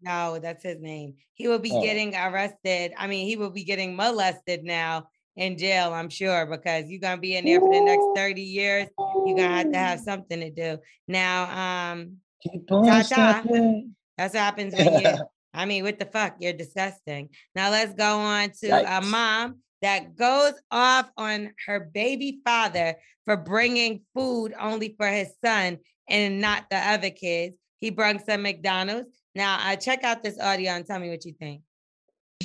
[0.00, 1.14] no, that's his name.
[1.34, 1.82] He will be Oh.
[1.82, 2.92] getting arrested.
[2.96, 7.20] I mean, he will be getting molested now in jail, I'm sure, because you're gonna
[7.20, 8.88] be in there for the next 30 years.
[8.98, 10.78] You're gonna have to have something to do.
[11.08, 13.84] Now, um, Keep on Tata,
[14.18, 15.00] that's what happens when you,
[15.54, 16.36] I mean, what the fuck?
[16.40, 17.30] You're disgusting.
[17.54, 22.94] Now let's go on to a mom that goes off on her baby father
[23.24, 25.78] for bringing food only for his son
[26.08, 27.56] and not the other kids.
[27.80, 29.08] He brung some McDonald's.
[29.34, 31.62] Now, uh, check out this audio and tell me what you think.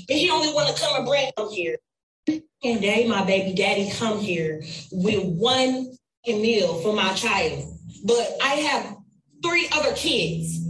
[0.07, 1.77] But he only want to come and bring them here.
[2.63, 5.93] And day, my baby daddy come here with one
[6.25, 7.63] meal for my child.
[8.03, 8.97] But I have
[9.43, 10.66] three other kids.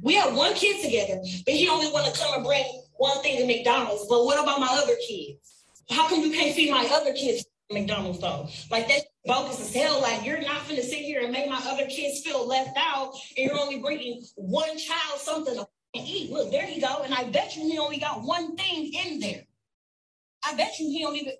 [0.00, 2.64] We have one kid together, but he only want to come and bring
[2.96, 4.06] one thing to McDonald's.
[4.08, 5.64] But what about my other kids?
[5.90, 8.48] How come you can't feed my other kids McDonald's though?
[8.70, 10.00] Like that's bogus as hell.
[10.00, 13.46] Like you're not gonna sit here and make my other kids feel left out, and
[13.46, 16.30] you're only bringing one child something to eat.
[16.30, 17.02] Look, there you go.
[17.02, 19.42] And I bet you he only got one thing in there.
[20.44, 21.24] I bet you he only.
[21.24, 21.34] got-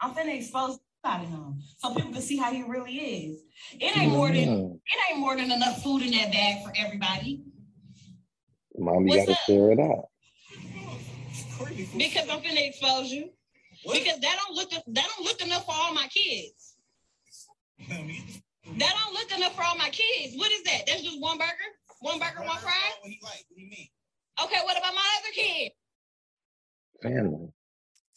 [0.00, 3.42] I'm finna expose out of him so people can see how he really is.
[3.72, 4.74] It ain't more than Mm.
[4.74, 7.42] it ain't more than enough food in that bag for everybody.
[8.76, 9.38] Mommy What's gotta up?
[9.46, 10.08] share it out.
[11.96, 13.30] Because I'm finna expose you.
[13.84, 16.76] Because that don't look that don't look enough for all my kids.
[17.88, 20.36] That don't look enough for all my kids.
[20.36, 20.86] What is that?
[20.86, 21.50] That's just one burger?
[22.00, 22.92] One burger, one fries?
[24.42, 25.72] Okay, what about my other kid?
[27.02, 27.48] Family.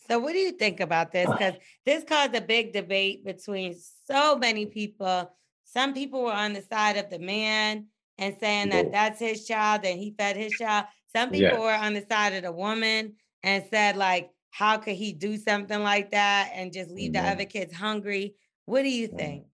[0.08, 1.32] So, what do you think about this?
[1.32, 1.56] Because
[1.86, 5.32] this caused a big debate between so many people.
[5.66, 7.88] Some people were on the side of the man
[8.18, 10.86] and saying that that's his child and he fed his child.
[11.14, 11.60] Some people Yes.
[11.60, 15.84] were on the side of the woman and said, like, how could he do something
[15.84, 17.32] like that and just leave the Mhm.
[17.32, 18.36] other kids hungry?
[18.66, 19.46] What do you think?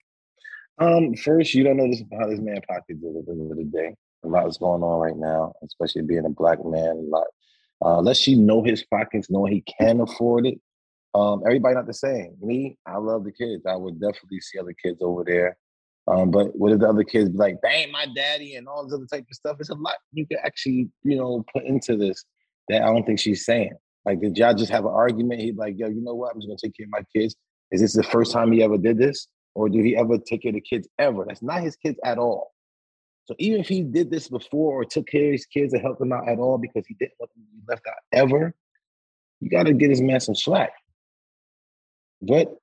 [0.78, 3.58] Um, first, you don't know this how this man pocket did at the end of
[3.58, 3.96] the day.
[4.24, 6.98] A lot is going on right now, especially being a black man.
[6.98, 7.28] A lot,
[7.84, 10.60] uh, unless you know his pockets, know he can afford it.
[11.16, 12.36] Um, everybody not the same.
[12.42, 13.64] Me, I love the kids.
[13.68, 15.58] I would definitely see other kids over there.
[16.08, 18.94] Um, but what if the other kids be like, "Bang, my daddy," and all this
[18.94, 19.58] other type of stuff?
[19.60, 22.26] It's a lot you can actually, you know, put into this
[22.70, 23.74] that I don't think she's saying.
[24.06, 25.42] Like, did y'all just have an argument?
[25.42, 26.34] He'd like, "Yo, you know what?
[26.34, 27.36] I'm just gonna take care of my kids."
[27.72, 29.28] Is this the first time he ever did this?
[29.56, 31.26] Or did he ever take care of the kids ever?
[31.28, 32.53] That's not his kids at all.
[33.26, 36.00] So even if he did this before or took care of his kids and helped
[36.00, 38.54] them out at all because he didn't want them to be left out ever,
[39.40, 40.72] you gotta get his man some slack.
[42.22, 42.54] But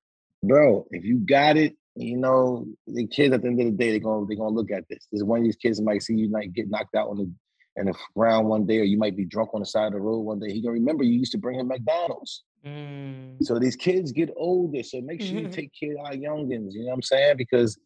[0.43, 3.91] bro, if you got it, you know, the kids at the end of the day,
[3.91, 5.07] they're gonna they're gonna look at this.
[5.11, 7.31] This one of these kids might see you like get knocked out on the
[7.77, 9.99] in the ground one day, or you might be drunk on the side of the
[9.99, 10.51] road one day.
[10.51, 12.43] He gonna remember you used to bring him McDonald's.
[12.65, 13.37] Mm.
[13.43, 14.83] So these kids get older.
[14.83, 15.51] So make sure you Mhm.
[15.55, 16.73] take care of our youngins.
[16.73, 17.37] You know what I'm saying?
[17.37, 17.77] Because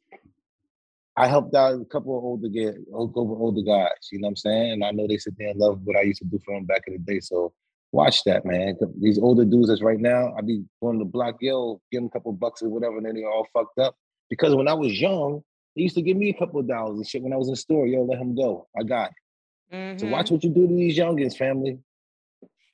[1.18, 4.10] I helped out a couple of older get over older guys.
[4.12, 4.72] You know what I'm saying?
[4.74, 6.66] And I know they sit there and love what I used to do for them
[6.66, 7.22] back in the day.
[7.22, 7.54] So
[7.92, 8.78] watch that, man.
[9.00, 12.10] These older dudes that's right now, I be going to block, yo, give them a
[12.10, 13.96] couple bucks or whatever, and then they're all fucked up.
[14.30, 15.42] Because when I was young,
[15.76, 17.54] they used to give me a couple of dollars and shit when I was in
[17.54, 17.88] the store.
[17.88, 18.68] Yo, let him go.
[18.78, 20.00] I got it.
[20.00, 20.12] So Mhm.
[20.12, 21.80] watch what you do to these youngins, family.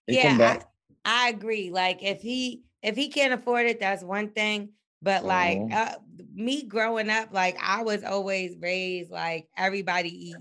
[0.08, 0.68] They come yeah, back.
[1.06, 1.72] I, I agree.
[1.72, 4.70] Like if he if he can't afford it, that's one thing.
[5.02, 5.74] But like Mhm.
[5.74, 5.96] uh,
[6.34, 10.40] me growing up, like I was always raised like everybody eats.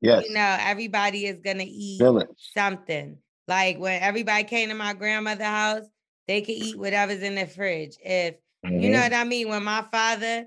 [0.00, 0.24] Yes.
[0.26, 2.28] You know, everybody is gonna eat Village.
[2.54, 3.18] something.
[3.48, 5.84] Like when everybody came to my grandmother's house,
[6.26, 7.96] they could eat whatever's in the fridge.
[8.04, 8.36] If
[8.76, 9.02] you know Mhm.
[9.02, 10.46] what I mean, when my father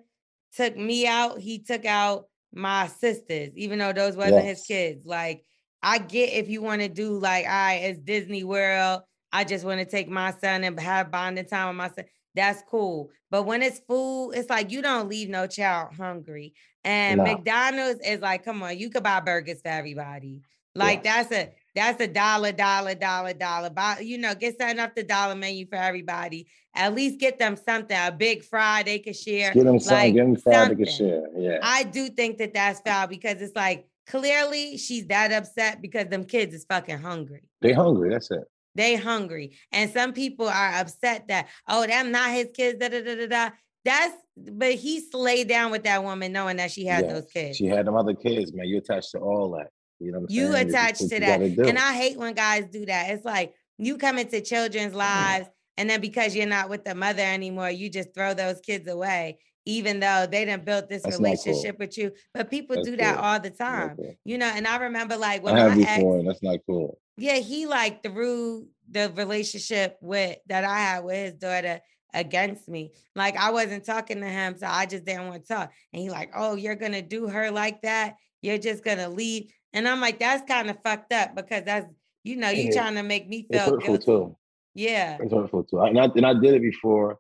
[0.56, 5.06] took me out, he took out my sisters, even though those wasn't his kids.
[5.06, 5.44] Like
[5.82, 9.04] I get if you want to do like, all right, it's Disney World.
[9.32, 12.06] I just want to take my son and have bonding time with my son.
[12.40, 13.10] That's cool.
[13.30, 16.54] But when it's food, it's like you don't leave no child hungry.
[16.86, 17.26] And Nah.
[17.26, 20.42] McDonald's is like, come on, you could buy burgers for everybody.
[20.74, 23.70] Like that's a that's a dollar, dollar, dollar, dollar.
[23.70, 26.48] Buy, you know, get something off the dollar menu for everybody.
[26.74, 29.54] At least get them something, a big fry they could share.
[29.54, 31.24] Get them something, like get them fried, they can share.
[31.36, 31.60] Yeah.
[31.62, 36.24] I do think that that's foul because it's like clearly she's that upset because them
[36.24, 37.42] kids is fucking hungry.
[37.62, 38.12] They hungry.
[38.12, 38.46] That's it.
[38.80, 39.58] They hungry.
[39.74, 43.28] And some people are upset that, oh, them not his kids, da da da da
[43.28, 43.50] da.
[43.84, 47.14] That's but he slayed down with that woman knowing that she had Yeah.
[47.14, 47.58] those kids.
[47.58, 48.68] She had them other kids, man.
[48.68, 49.68] You attached to all that.
[50.00, 50.70] You know what I'm You saying?
[50.70, 51.68] Attached to you that.
[51.68, 53.12] And I hate when guys do that.
[53.12, 54.98] It's like you come into children's mm-hmm.
[55.00, 58.88] lives, and then because you're not with the mother anymore, you just throw those kids
[58.88, 61.36] away, even though they didn't build this That's not cool.
[61.36, 62.14] relationship with you.
[62.34, 63.26] But people That's do that cool.
[63.26, 63.98] all the time.
[63.98, 64.16] cool.
[64.24, 66.98] You know, and I remember like when I my ex, before, that's not cool.
[67.20, 71.82] Yeah, he like threw the relationship with that I had with his daughter
[72.14, 72.92] against me.
[73.16, 75.72] Like I wasn't talking to him, so I just didn't want to talk.
[75.94, 78.16] And he like, oh, you're gonna do her like that?
[78.42, 79.52] You're just gonna leave?
[79.74, 81.86] And I'm like, that's kind of fucked up because that's
[82.24, 84.06] you know, you trying to make me It's feel hurtful guilty.
[84.06, 84.38] too.
[84.76, 85.18] Yeah.
[85.20, 85.80] It's hurtful too.
[85.80, 87.18] And I, and I did it before,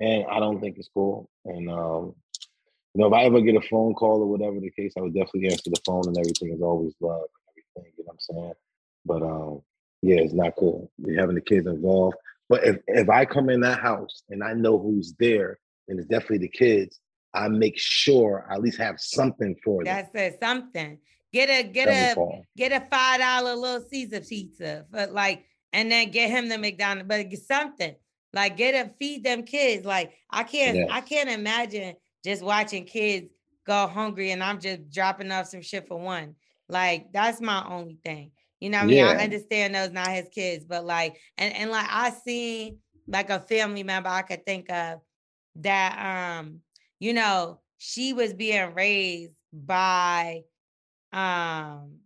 [0.00, 1.30] and I don't think it's cool.
[1.44, 2.14] And um,
[2.94, 5.14] you know, if I ever get a phone call or whatever the case, I would
[5.14, 6.52] definitely answer the phone and everything.
[6.52, 7.92] Is always love and everything.
[7.96, 8.52] You know what I'm saying?
[9.04, 9.62] But um,
[10.02, 10.90] yeah, it's not cool.
[10.98, 12.16] You're having the kids involved.
[12.48, 16.08] But if if I come in that house and I know who's there, and it's
[16.08, 17.00] definitely the kids,
[17.34, 19.94] I make sure I at least have something for them.
[19.94, 20.40] That's it.
[20.40, 20.98] Something.
[21.32, 26.10] Get a get a get a five dollar little Caesar pizza, but like, and then
[26.10, 27.94] get him the McDonald's, but get something.
[28.34, 29.86] Like get a feed them kids.
[29.86, 30.88] Like I can't Yes.
[30.90, 33.28] I can't imagine just watching kids
[33.66, 36.34] go hungry and I'm just dropping off some shit for one.
[36.68, 38.32] Like that's my only thing.
[38.62, 39.04] You know what I mean?
[39.04, 43.40] I understand those not his kids, but like and, and like I seen like a
[43.40, 45.00] family member I could think of
[45.56, 46.60] that um,
[47.00, 50.42] you know, she was being raised by
[51.12, 51.98] um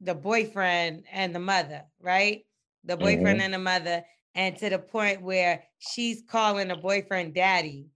[0.00, 2.46] the boyfriend and the mother, right?
[2.84, 3.44] The boyfriend Mhm.
[3.44, 4.04] and the mother,
[4.34, 7.88] and to the point where she's calling the boyfriend daddy.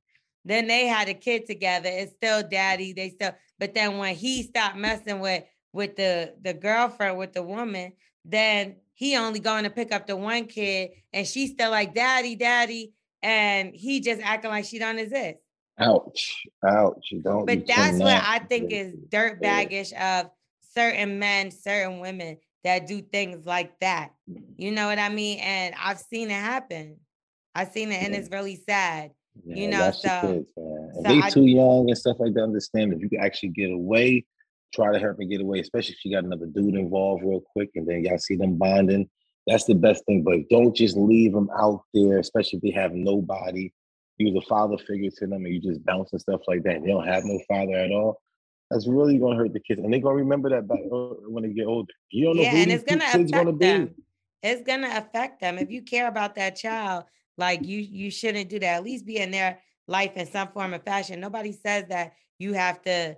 [0.45, 1.89] Then they had a kid together.
[1.91, 2.93] It's still daddy.
[2.93, 7.43] They still, but then when he stopped messing with with the the girlfriend with the
[7.43, 7.93] woman,
[8.25, 12.37] then he only going to pick up the one kid, and she's still like daddy,
[12.37, 12.93] daddy,
[13.23, 15.39] and he just acting like she don't exist.
[15.79, 16.47] Ouch!
[16.64, 17.09] Ouch!
[17.11, 17.47] You don't.
[17.47, 20.31] But that's what I think is dirt baggish of
[20.75, 24.12] certain men, certain women that do things like that.
[24.57, 25.39] You know what I mean?
[25.41, 26.99] And I've seen it happen.
[27.55, 29.11] I've seen it, and it's really sad.
[29.45, 30.51] Yeah, you know, so kids.
[30.55, 33.70] So they I- too young and stuff like that, understand if you can actually get
[33.70, 34.27] away,
[34.75, 37.70] try to help them get away, especially if you got another dude involved real quick,
[37.75, 39.09] and then y'all see them bonding.
[39.47, 40.23] That's the best thing.
[40.23, 43.70] But don't just leave them out there, especially if they have nobody.
[44.18, 46.77] You're the father figure to them, and you just bounce and stuff like that.
[46.77, 48.20] And they don't have no father at all.
[48.70, 51.53] That's really gonna hurt the kids, and they're gonna remember that back uh, when they
[51.53, 51.93] get older.
[52.11, 53.66] You don't know yeah, who and it's gonna kids gonna affect be.
[53.66, 53.95] them.
[54.43, 55.59] It's gonna affect them.
[55.59, 57.05] If you care about that child,
[57.37, 58.77] like you, you shouldn't do that.
[58.77, 61.20] At least be in their life in some form or fashion.
[61.20, 63.16] Nobody says that you have to,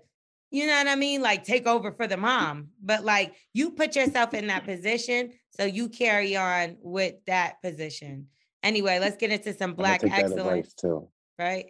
[0.54, 1.20] you know what I mean?
[1.20, 5.64] Like take over for the mom, but like you put yourself in that position, so
[5.64, 8.28] you carry on with that position.
[8.62, 11.08] Anyway, let's get into some black excellence, too.
[11.40, 11.66] right?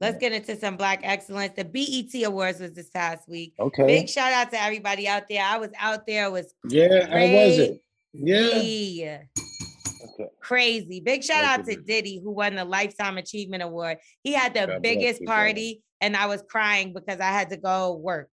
[0.00, 1.52] Let's get into some black excellence.
[1.54, 3.52] The BET Awards was this past week.
[3.60, 3.86] Okay.
[3.86, 5.44] Big shout out to everybody out there.
[5.44, 6.24] I was out there.
[6.24, 7.82] It was Yeah, how was it?
[8.14, 8.48] Yeah.
[8.48, 9.04] crazy.
[9.04, 10.30] Okay.
[10.40, 11.00] Crazy.
[11.00, 13.98] Big shout Look out at to Diddy, who won the Lifetime Achievement Award.
[14.22, 17.50] He had the God bless biggest you, party, and I was crying because I had
[17.50, 18.30] to go work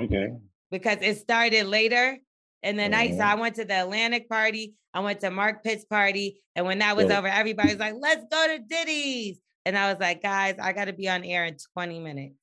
[0.00, 0.28] Okay.
[0.70, 2.18] because it started later
[2.62, 3.14] in the night.
[3.16, 3.20] So.
[3.24, 4.74] I went to the Atlantic party.
[4.94, 6.42] I went to Mark Pitts' party.
[6.54, 7.18] And when that was Dope.
[7.18, 9.38] over, everybody was like, let's go to Diddy's.
[9.64, 12.34] And I was like, guys, I got to be on air in 20 minutes.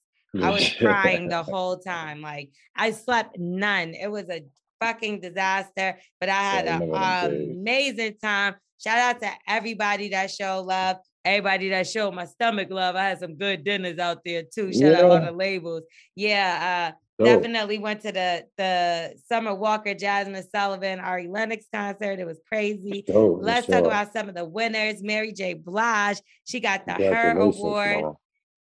[0.41, 2.21] I was crying the whole time.
[2.21, 3.93] Like I slept none.
[3.93, 4.43] It was a
[4.81, 6.97] fucking disaster, but I had an remember
[7.29, 7.57] them days.
[7.57, 8.55] amazing time.
[8.83, 10.97] Shout out to everybody that showed love.
[11.25, 12.95] Everybody that showed my stomach love.
[12.95, 14.73] I had some good dinners out there too.
[14.73, 15.83] Shout out all the labels.
[16.15, 17.41] Yeah, uh, Dope.
[17.41, 22.19] definitely went to the the Summer Walker, Jazmine Sullivan, Ari Lennox concert.
[22.19, 23.05] It was crazy.
[23.07, 25.01] For Let's talk about some of the winners.
[25.01, 25.53] Mary J.
[25.53, 28.01] Blige, she got the Her Award.
[28.01, 28.15] Mom.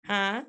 [0.05, 0.41] Huh?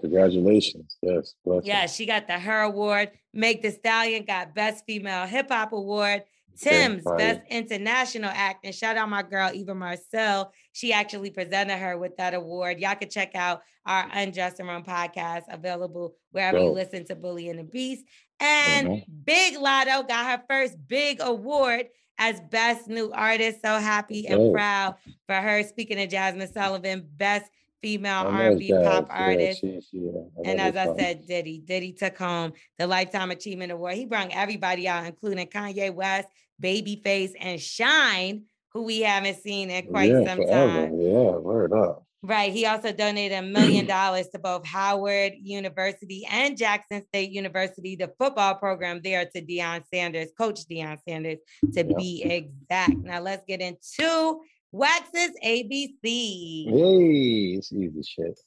[0.00, 0.96] Congratulations.
[1.02, 1.34] Yes.
[1.62, 3.10] Yeah, she got the Her Award.
[3.32, 6.22] Meg Thee Stallion got Best Female Hip Hop Award.
[6.60, 7.02] Tems.
[7.16, 8.64] Best International Act.
[8.64, 10.50] And shout out my girl, Eva Marcille.
[10.72, 12.78] She actually presented her with that award.
[12.80, 17.48] Y'all can check out our Unjust and Run podcast available wherever you listen to Bully
[17.48, 18.04] and the Beast.
[18.40, 19.04] And Mhm.
[19.24, 21.86] Big Latto got her first big award
[22.18, 23.58] as Best New Artist.
[23.64, 24.96] So happy and proud
[25.26, 25.62] for her.
[25.64, 27.50] Speaking of Jazmine Sullivan, Best
[27.82, 29.60] Female R&B Jazz, pop yeah, artist.
[29.60, 31.58] she- she, yeah, And as I said, Diddy.
[31.58, 33.96] Diddy took home the Lifetime Achievement Award.
[33.96, 36.26] He brought everybody out, including Kanye West,
[36.64, 40.86] Babyface, and Shyne, who we haven't seen in quite yeah, some forever.
[40.86, 40.98] time.
[41.00, 42.00] Yeah, word up.
[42.26, 42.50] Right.
[42.50, 48.10] He also donated a million dollars to both Howard University and Jackson State University, the
[48.18, 51.38] football program there to Deion Sanders, Coach Deion Sanders,
[51.74, 51.96] to Yeah.
[51.98, 52.96] be exact.
[52.96, 54.40] Now let's get into
[54.72, 56.64] Wax's ABC.
[56.70, 58.40] Hey, it's easy shit.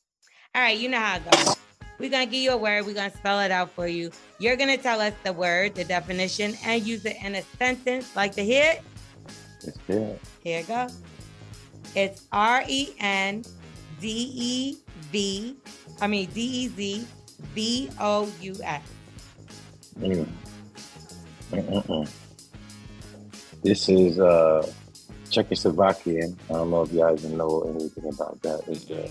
[0.55, 1.56] All right, you know how it goes.
[1.99, 4.11] We're gonna give you a word, we're gonna spell it out for you.
[4.39, 8.15] You're gonna tell us the word, the definition, and use it in a sentence.
[8.15, 8.81] Like to hear it?
[9.63, 10.19] It's good.
[10.43, 10.87] Here you go.
[11.95, 13.43] It's R E N
[13.99, 14.77] D E
[15.11, 15.55] V,
[15.99, 17.07] I mean D E Z
[17.55, 18.83] B O U S.
[19.99, 20.27] Mm.
[21.51, 22.09] Mm-mm-mm.
[23.63, 24.69] This is uh,
[25.31, 26.35] Czechoslovakian.
[26.49, 28.61] I don't know if you guys know anything about that.
[28.67, 29.07] It's, uh,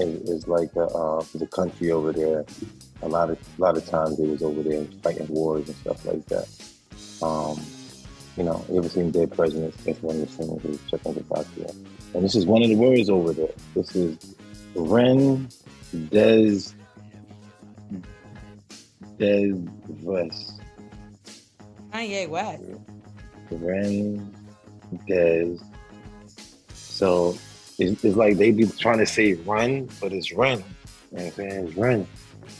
[0.00, 2.44] it- it's like a, uh, the country over there.
[3.02, 6.04] A lot of a lot of times they was over there fighting wars and stuff
[6.06, 6.48] like that.
[7.22, 7.58] Um,
[8.36, 9.76] you know, you ever seen Dead Presidents?
[9.84, 11.70] That's one of the things is Czechoslovakia.
[12.14, 13.52] And this is one of the words over there.
[13.74, 14.18] This is
[14.74, 15.48] Ren
[16.10, 16.60] Des
[19.18, 19.52] Des
[20.02, 20.60] West.
[21.92, 22.62] Kanye West.
[23.50, 24.32] Ren
[25.06, 25.56] Des.
[26.74, 27.34] So
[27.80, 30.58] it's, it's like they be trying to say run, but it's run.
[30.58, 31.66] You know what I'm saying?
[31.66, 32.06] It's run.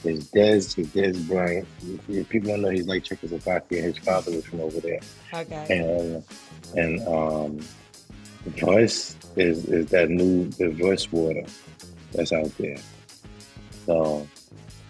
[0.02, 1.68] It's Des, it's Dez Bryant.
[2.08, 3.82] If People don't know he's like Czechoslovakia.
[3.82, 5.00] His father was from over there.
[5.34, 5.66] Okay.
[5.68, 6.24] And
[6.76, 7.60] and um
[8.46, 11.44] Voice is is that new the voice water
[12.12, 12.78] that's out there.
[13.84, 14.26] So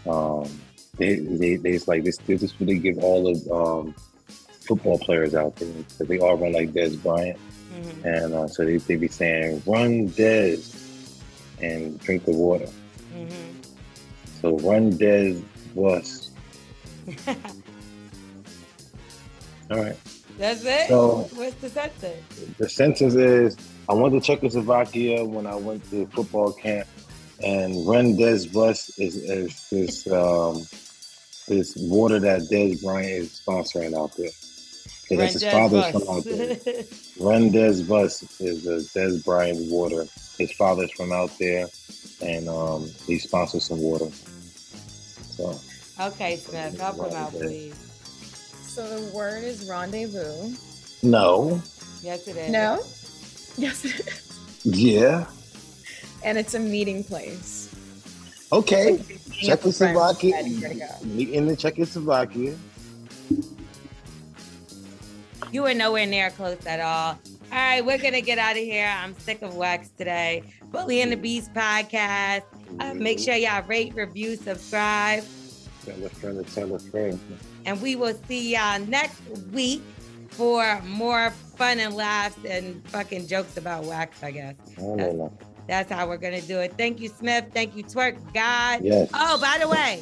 [0.09, 0.49] um
[0.97, 3.95] they they, they it's like this this is what they give all of um
[4.61, 7.39] football players out there because they all run like Dez Bryant.
[7.71, 8.05] Mhm.
[8.05, 10.59] And uh, so they, they be saying, run Des
[11.61, 12.69] and drink the water.
[13.15, 13.55] Mhm.
[14.41, 15.41] So run Des
[15.75, 16.31] bus.
[19.71, 19.97] All right.
[20.39, 20.89] That's it?
[20.89, 22.57] So- What's the sentence?
[22.59, 23.57] The sentence is
[23.89, 26.89] I went to Czechoslovakia when I went to football camp,
[27.45, 30.63] and Run Des Bus is, is this um,
[31.49, 34.31] this water that Dez Bryant is sponsoring out there.
[35.09, 36.57] 'Cause that's his father's from out there.
[37.21, 40.07] Run Des Bus is a Dez Bryant water.
[40.39, 41.67] His father's from out there,
[42.23, 44.07] and um, he sponsors some water.
[45.37, 45.55] So
[46.01, 47.75] okay, Smith, help him out, please.
[48.63, 50.55] So the word is rendezvous.
[51.03, 51.61] no,
[52.03, 52.51] Yes, it is.
[52.51, 52.79] No?
[53.59, 54.41] Yes, it is.
[54.65, 55.27] yeah,
[56.25, 57.69] And it's a meeting place.
[58.53, 58.93] okay.
[58.93, 61.07] Meeting up with friends, Czechoslovakia, deciding where to go.
[61.07, 62.57] meet in the Czechoslovakia.
[65.53, 67.19] You were nowhere near close at all.
[67.53, 68.87] All right, we're gonna get out of here.
[68.87, 70.45] I'm sick of wax today.
[70.67, 72.43] Bully and the Beast podcast.
[72.79, 75.25] Uh, make sure y'all rate, review, subscribe,
[75.85, 77.19] Tell a friend to tell a friend.
[77.67, 79.21] and we will see y'all next
[79.53, 79.83] week
[80.29, 84.23] for more fun and laughs and fucking jokes about wax.
[84.23, 85.33] I guess know.
[85.67, 86.75] that's how we're gonna do it.
[86.79, 87.47] Thank you, Smith.
[87.53, 88.85] Thank you, Twerk God.
[88.85, 89.11] Yes.
[89.15, 90.01] Oh, by the way,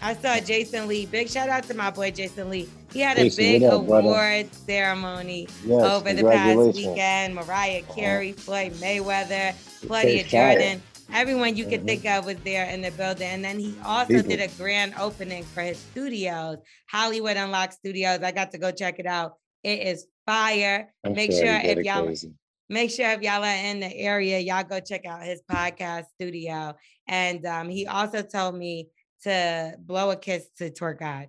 [0.00, 1.06] I saw Jason Lee.
[1.06, 2.68] Big shout out to my boy Jason Lee.
[2.92, 4.08] He had a big up, brother?
[4.08, 7.34] award ceremony Yes, over the past weekend.
[7.34, 9.54] Mariah Carey, Floyd Mayweather,
[9.86, 10.24] Claudia.
[10.24, 10.82] Jordan.
[11.12, 11.86] Everyone you could Mhm.
[11.86, 13.26] think of was there in the building.
[13.28, 14.28] And then he also People.
[14.30, 16.58] did a grand opening for his studios,
[16.90, 18.20] Hollywood Unlocked Studios.
[18.22, 19.32] I got to go check it out.
[19.64, 20.92] It is fire.
[21.04, 22.32] I'm Make sure sure if y'all crazy.
[22.68, 26.76] make sure if y'all are in the area, y'all go check out his podcast studio.
[27.08, 28.88] And um, he also told me
[29.22, 31.28] to blow a kiss to Twerk God.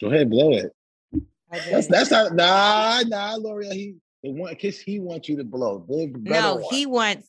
[0.00, 0.72] Go ahead, blow it.
[1.50, 3.72] That's that's not nah nah Lore'l.
[3.72, 5.78] He the one kiss he wants you to blow.
[5.78, 6.64] Big No, one.
[6.74, 7.28] he wants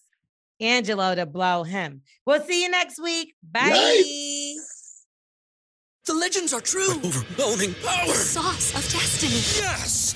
[0.60, 2.02] Angelo to blow him.
[2.26, 3.34] We'll see you next week.
[3.44, 4.04] Bye.
[6.06, 6.92] The legends are true.
[6.92, 8.14] Overwhelming power!
[8.14, 9.32] Sauce of destiny.
[9.66, 10.16] Yes!